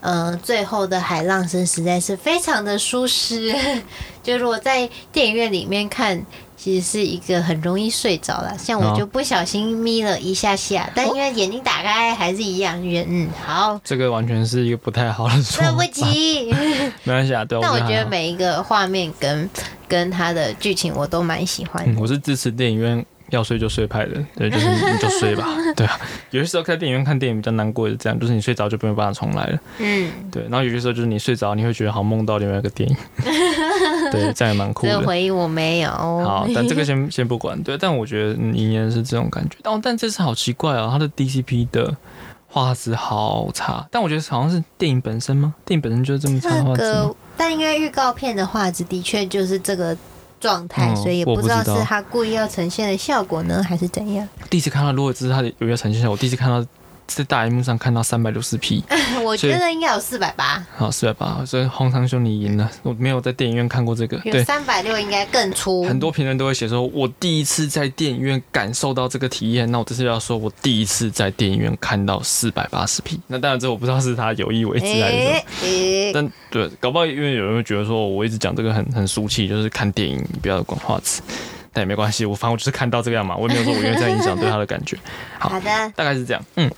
[0.00, 3.54] 呃，最后的海浪声实在是非常的舒适。
[4.24, 6.26] 就如果在电影院里面看，
[6.62, 8.54] 其实是一个很容易睡着了。
[8.58, 15.72] 像我哦就不小心眯了一下下，但因为眼睛打开还是一样，就觉得嗯好，这个完全是一个不太好的说法。
[15.72, 16.52] 对不起。
[17.04, 17.60] 没关系啊，对啊。
[17.62, 19.48] 但我觉得每一个画面跟
[19.88, 21.96] 跟他的剧情我都蛮喜欢。
[21.98, 25.98] 我是支持电影院要睡就睡派的，对，就是你就睡吧， 对啊。
[26.30, 30.42] 有些时候在电影院看电影比较难过，也是这样，就是你睡着就没有办法重来了，嗯，对。
[30.44, 32.96] 然后有些时候就是你睡着，你会觉得好梦到另外一个电影，
[34.12, 34.92] 对，这样也蛮酷的。
[34.92, 35.90] 这个回忆我没有。
[35.90, 37.76] 好，但这个先 先不管，对。
[37.78, 41.96] 但我觉得嗯银岩是这种感觉，但但这次好奇怪哦，它的 DCP 的
[42.48, 45.54] 画质好差，但我觉得好像是电影本身吗？
[45.64, 49.96] 电影本身就是这么差的画质但因为预告片的画质的确就是这个
[50.40, 54.26] 状态，嗯所以也不知道是他故意要呈现的效果呢，还是怎样。
[54.48, 56.66] 第一次看到，如果这是他的有一个呈现效果，我第一次看到
[57.16, 58.84] 在大荧幕上看到三百六十 P，
[59.24, 62.70] 我觉得应该有四百八，好，四百八，所以荒唐兄你赢了。
[62.82, 65.84] 我没有在电影院看过这个，对，三百六应该更粗。
[65.84, 69.70] 很多评论都会写说，我第一次在电影院感受到这个体验。
[69.70, 73.20] 那我这次要说，我第一次在电影院看到四百八十 P。
[73.26, 76.12] 那当然，这我不知道是他有意为之还是什么。
[76.14, 81.20] 但对，搞不好因为有人会觉得说，我一直讲这个很很俗气，就是看电影你不要管画质，
[81.72, 84.96] 但也没关系，我反正我就是看到这个样嘛，我也没有说我因为这样影响对他的感觉，
[85.38, 86.44] 好 好的，大概是这样。
[86.56, 86.70] 嗯，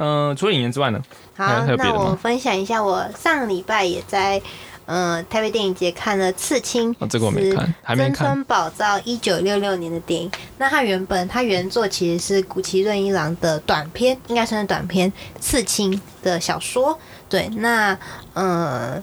[0.00, 1.02] 呃，除了影言之外呢，
[1.36, 4.40] 好，那我分享一下，我上礼拜也在
[4.86, 8.12] 呃台北电影节看了《刺青》，哦，这个我没看，还没看。
[8.12, 15.92] 真村宝造一九六六年的电影，那它原本它原作其实是古崎润一郎的短篇，应该算是短篇《刺青》
[16.22, 16.98] 的小说。
[17.28, 17.94] 对，那
[18.32, 19.00] 呃，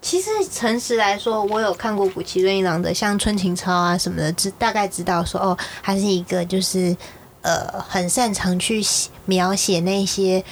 [0.00, 6.96] 其实诚实来说，我有看过古崎润一郎的像《春情操》啊什么的，知大概知道说哦，他是一个就是
[7.42, 8.82] 呃很擅长去
[9.26, 10.44] 描写那些。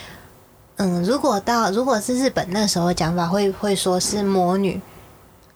[0.81, 4.81] 嗯，如果到如果是日本那时候讲法，会会说是魔女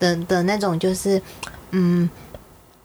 [0.01, 1.23] 的的那种，就是
[1.71, 2.11] 嗯，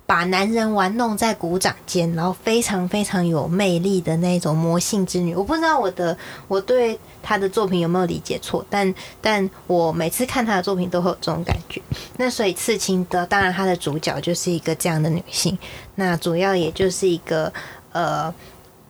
[0.05, 5.33] 把男人玩弄在鼓掌间，然后非常非常有魅力的那种魔性之女。
[5.33, 6.15] 我不知道我的
[6.47, 11.81] 我对她的作品有没有理解错，但但我每次看她的作品都会有这种感觉。
[12.17, 15.57] 那所以刺青的，当然她的主角就是一个这样的女性，
[15.95, 17.51] 那主要也就是一个
[17.97, 18.33] 呃。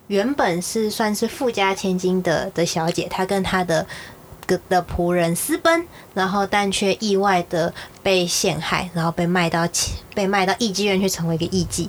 [0.08, 3.86] 原本是算是富家千金的的小姐，她跟她的
[4.46, 7.70] 个的仆人私奔，然后但却意外的
[8.02, 9.68] 被陷害，然后被卖到
[10.14, 11.86] 被卖到艺妓院去成为一个艺妓。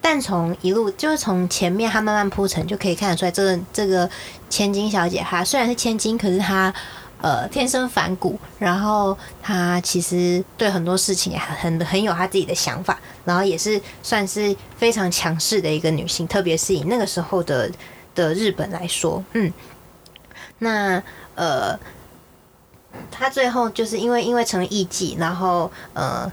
[0.00, 4.08] 但从一路就是从前面她慢慢铺陈，就可以看得出来，这个这个
[4.48, 6.72] 千金小姐她虽然是千金，可是她
[7.20, 17.70] 呃天生反骨，然后她其实对很多事情也很很有她自己的想法，然后也是算是非常强势的一个女性，特别是以那个时候的
[18.14, 19.52] 的日本来说，嗯，
[20.58, 21.02] 那
[21.34, 21.78] 呃，
[23.10, 26.30] 她最后就是因为因为成了艺妓，然后呃。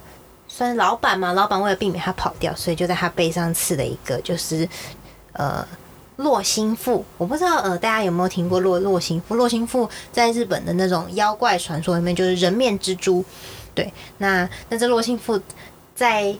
[0.47, 4.65] 算是老板嘛，老板为了避免她跑掉，所以就在她背上刺了一个，就是
[5.33, 5.67] 呃
[6.17, 7.03] 洛心腹。
[7.17, 9.35] 我不知道呃大家有没有听过洛洛心腹？
[9.35, 13.23] 洛心腹在日本的那种妖怪传说里面就是人面蜘蛛。
[13.73, 15.39] 对，那那只洛心腹
[15.93, 16.35] 在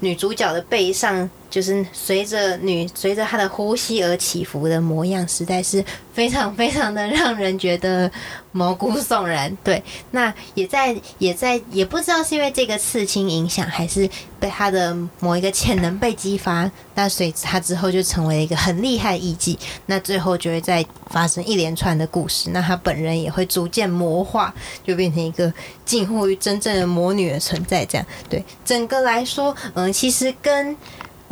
[0.00, 5.84] 女主角的背上就是随着女随着她的呼吸而起伏的模样，实在是
[6.14, 8.10] 非常非常的让人觉得
[8.52, 9.54] 毛骨悚然。
[9.62, 9.82] 对，
[10.12, 14.08] 那也在也在也不知道是因为这个刺青影响，还是
[14.40, 19.58] 被她的某一个潜能被激发，那所以她之后就成为了一个很厉害的艺妓。
[19.84, 25.52] 那最后就会再发生一连串的故事，那她本人也会逐渐魔化，就变成一个
[25.84, 27.84] 近乎于真正的魔女的存在。
[27.84, 30.74] 这样，对整个来说，嗯，其实跟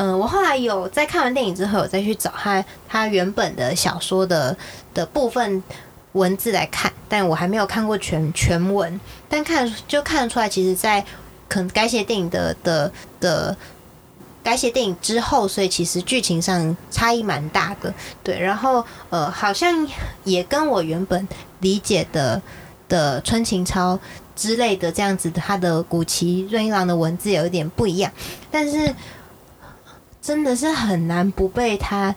[0.00, 4.56] 嗯，我后来有在看完电影之后，我再去找他他原本的小说的
[4.94, 5.62] 的部分
[6.12, 8.98] 文字来看，但我还没有看过全全文，
[9.28, 11.04] 但看就看得出来，其实，在
[11.50, 12.90] 可能该写电影的的
[13.20, 13.54] 的
[14.42, 17.92] 该写电影之后，所以其实剧情上差异蛮大的，
[18.24, 19.86] 对，然后呃，好像
[20.24, 21.28] 也跟我原本
[21.58, 22.40] 理解的
[22.88, 24.00] 的春情超
[24.34, 28.10] 之类的这样子，他的古奇润一郎的文字有一点不一样，
[28.50, 28.94] 但是。
[30.22, 32.14] 真的是很难不被他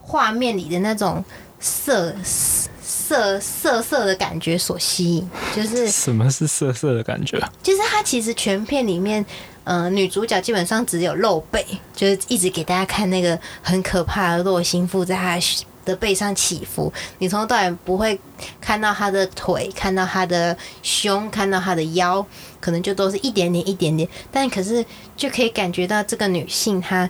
[0.00, 1.24] 画面里的那种
[1.60, 5.30] 色色色色的感觉所吸引。
[5.54, 7.38] 就是什么是色色的感觉？
[7.62, 9.24] 就是他其实全片里面，
[9.64, 15.38] 呃，女主角基本上只有露背，就是一直给大家看那个很可怕的落心腹在她
[15.84, 16.92] 的背上起伏。
[17.18, 18.18] 你从头到尾不会
[18.60, 22.24] 看到她的腿，看到她的胸，看到她的腰，
[22.60, 24.08] 可能就都是一点点一点点。
[24.32, 24.84] 但可是
[25.16, 27.08] 就可以感觉到这个女性她。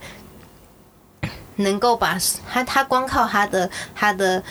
[1.56, 2.18] 能够把
[2.50, 4.42] 他，他光靠他的他的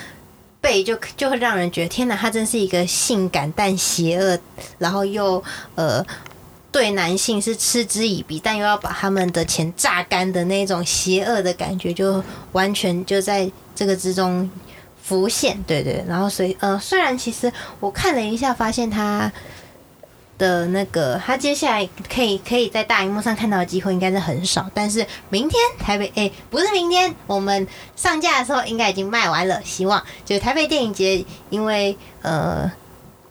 [0.61, 4.39] 背就就会让人觉得天哪，他真是一个性感但邪恶，
[4.77, 5.43] 然后又
[5.75, 6.05] 呃
[6.71, 14.49] 对男性是嗤之以鼻，但又要把他们的钱榨干的那种邪恶的感觉，就完全就在这个之中
[15.01, 15.61] 浮现。
[15.67, 19.31] 对对，然后所以呃，虽然其实我看了一下，发现他。
[20.37, 27.65] 的那个，他接下来可以可以在大荧幕上看到的机会应该是很少，但是明天台北哎，不是明天，我们
[27.95, 29.61] 上架的时候应该已经卖完了。
[29.63, 32.69] 希望就台北电影节，因为呃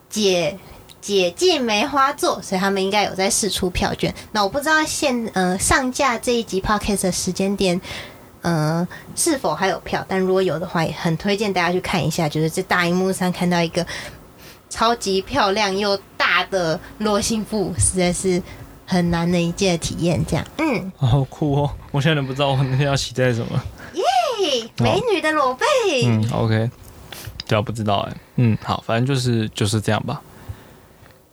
[0.09, 0.57] 解
[1.03, 4.15] 解禁梅花座，所以他们应该有在试出票券。
[4.33, 7.79] 那我不知道现呃上架这一集 podcast 的时间点，
[8.41, 10.03] 呃是否还有票？
[10.09, 13.87] 但如果有的话，也很推荐大家去看一下，就是在大荧幕上看到一个。
[14.71, 15.97] 超级漂亮又
[16.35, 18.43] 大的罗心腹，实在是
[18.85, 20.21] 很难的一件体验。
[20.27, 21.71] 这样，嗯，好酷哦！
[21.93, 23.63] 我现在都不知道我那天要期待什么。
[23.95, 25.65] 耶，美女的裸背。
[26.05, 26.69] 嗯，OK，
[27.47, 28.17] 对啊，不知道哎。
[28.37, 30.21] 嗯，好，反正就是就是这样吧。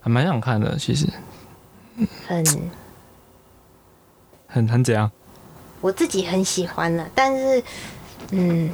[0.00, 1.08] 还蛮想看的，其实。
[2.28, 2.44] 很
[4.46, 5.10] 很很怎样？
[5.80, 7.64] 我自己很喜欢了，但是，
[8.30, 8.70] 嗯。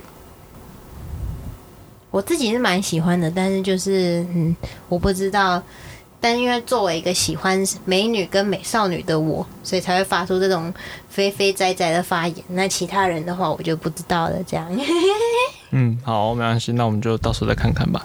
[2.11, 4.57] 我自己是蛮喜欢的，但是就是嗯，
[4.89, 5.63] 我不知道，
[6.21, 10.73] 但因为作为一个喜欢美女跟美少女的我，所以才会发出这种
[11.09, 12.45] 飞飞哉哉的发言。
[12.49, 14.43] 那其他人的话，我就不知道了。
[14.45, 14.69] 这样，
[15.71, 18.05] 嗯，好，没关系，那我们就到时候再看看吧。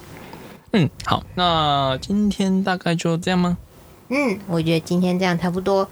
[0.73, 3.57] 嗯，好，那今天大概就这样吗？
[4.09, 5.87] 嗯，我觉得今天这样差不多，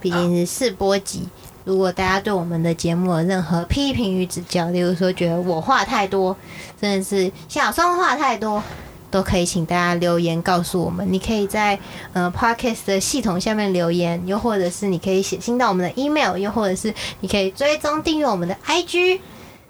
[0.00, 1.28] 毕竟是试播集。
[1.64, 6.34] 如果大家对我们的节目有任何批评与指教，例如说觉得我话太多，
[6.80, 8.62] 真的是小双话太多，
[9.10, 11.06] 都可以请大家留言告诉我们。
[11.12, 11.78] 你可以在
[12.12, 19.20] 呃 Podcast 的系统下面留言，又或者是你可以写信到我们的 email，又或者是你可以追踪订阅我们的 IG。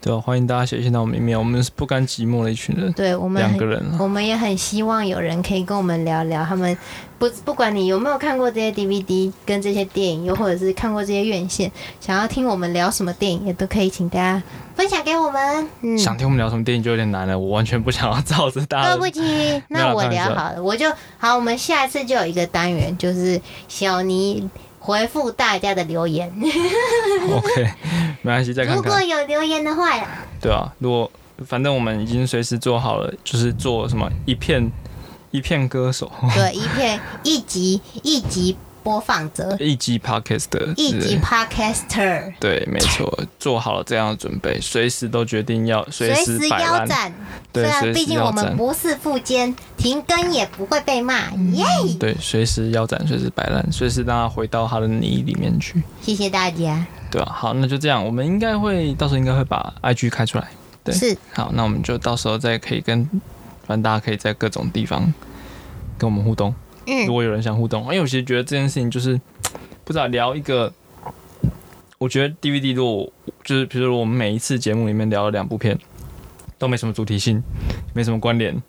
[0.01, 2.91] 对，欢迎大家写信到我们里面，我们是不甘寂寞的一群人。
[2.93, 6.77] 对我们两个人，我们也很希望有人可以跟我们聊聊他们
[7.17, 11.69] 不不管你有没有看过这些 DVD 跟这些电影，又或者是看过这些院线，
[11.99, 14.41] 想要听我们聊什么电影，也都可以请大家
[14.73, 15.69] 分享给我们。
[15.81, 18.95] 嗯，想听我们聊什么电影就有点难了，我完全不想要照着大家。
[18.95, 21.35] 对不起， 那我聊好了，我就好。
[21.35, 24.49] 我们下一次就有一个单元，就是小尼。
[24.81, 26.31] 回复大家的留言。
[27.29, 27.69] OK，
[28.21, 28.83] 没关系，再看看。
[28.83, 30.07] 如果有留言的话呀。
[30.41, 31.11] 对啊，如果
[31.45, 34.71] 反正我们已经随时做好了，就是做什么一片
[35.31, 36.11] 一片歌手。
[36.33, 38.57] 对，一片一集一集。
[38.81, 47.13] 播放者一集 podcast 的一集 podcaster，对，没错，做好了这样的准备，随时都决定要随时腰斩。
[47.51, 51.65] 对，毕竟我们不是副监，停更也不会被骂，耶！
[51.99, 55.83] 对，随时腰斩，随时摆烂，随时让他回到他的泥里面去。
[56.01, 56.87] 谢谢大家。
[57.11, 60.47] 对啊，好，那就这样，我们应该会到时候应该会把 IG 开出来。
[60.83, 61.17] 对，是。
[61.33, 63.03] 好，那我们就到时候再可以跟，
[63.65, 65.13] 反正大家可以在各种地方
[65.97, 66.53] 跟我们互动。
[66.85, 69.19] 嗯如果有人想互动，因为我其实觉得这件事情就是
[69.83, 70.73] 不知道聊一个，
[71.99, 75.77] 我觉得 DVD 如果就是比如说我们每一次节目里面聊了两部片，
[76.57, 77.43] 都没什么主题性，
[77.93, 78.59] 没什么关联，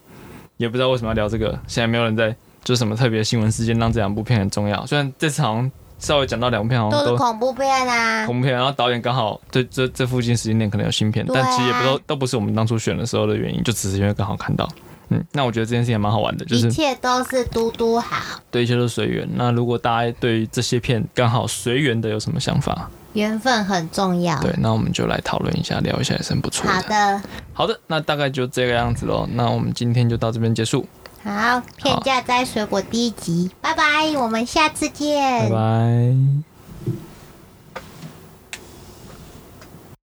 [0.58, 1.50] 也不知道为什么要聊这个。
[1.66, 2.30] 现在没有人在，
[2.62, 4.84] 就是什么特别新闻事件让这两部片很重要。
[4.84, 5.70] 虽然这次好像
[6.00, 8.26] 稍微讲到两片，好像都是恐怖片啊。
[8.26, 14.68] 恐怖片，然后导演刚好对这这附近时间点可能有新片，啊但其实也不都都不是我们当初选的时候的原因，就只是因为刚好看到。
[15.12, 19.28] 嗯，那我觉得这件事情还蛮好玩的，就是一切都是嘟嘟好，对一切都是随缘。
[19.34, 24.40] 那如果大家对于这些片刚好随缘的有什么想法，缘分很重要。
[24.40, 26.72] 对，那我们就来讨论一下，聊一下也是很不错的。
[26.72, 27.22] 好的，
[27.52, 29.28] 好的，那大概就这个样子喽。
[29.32, 30.86] 那我们今天就到这边结束，
[31.22, 35.48] 好，片价摘水果第一集，拜拜，我们下次见。
[35.48, 36.49] 拜拜。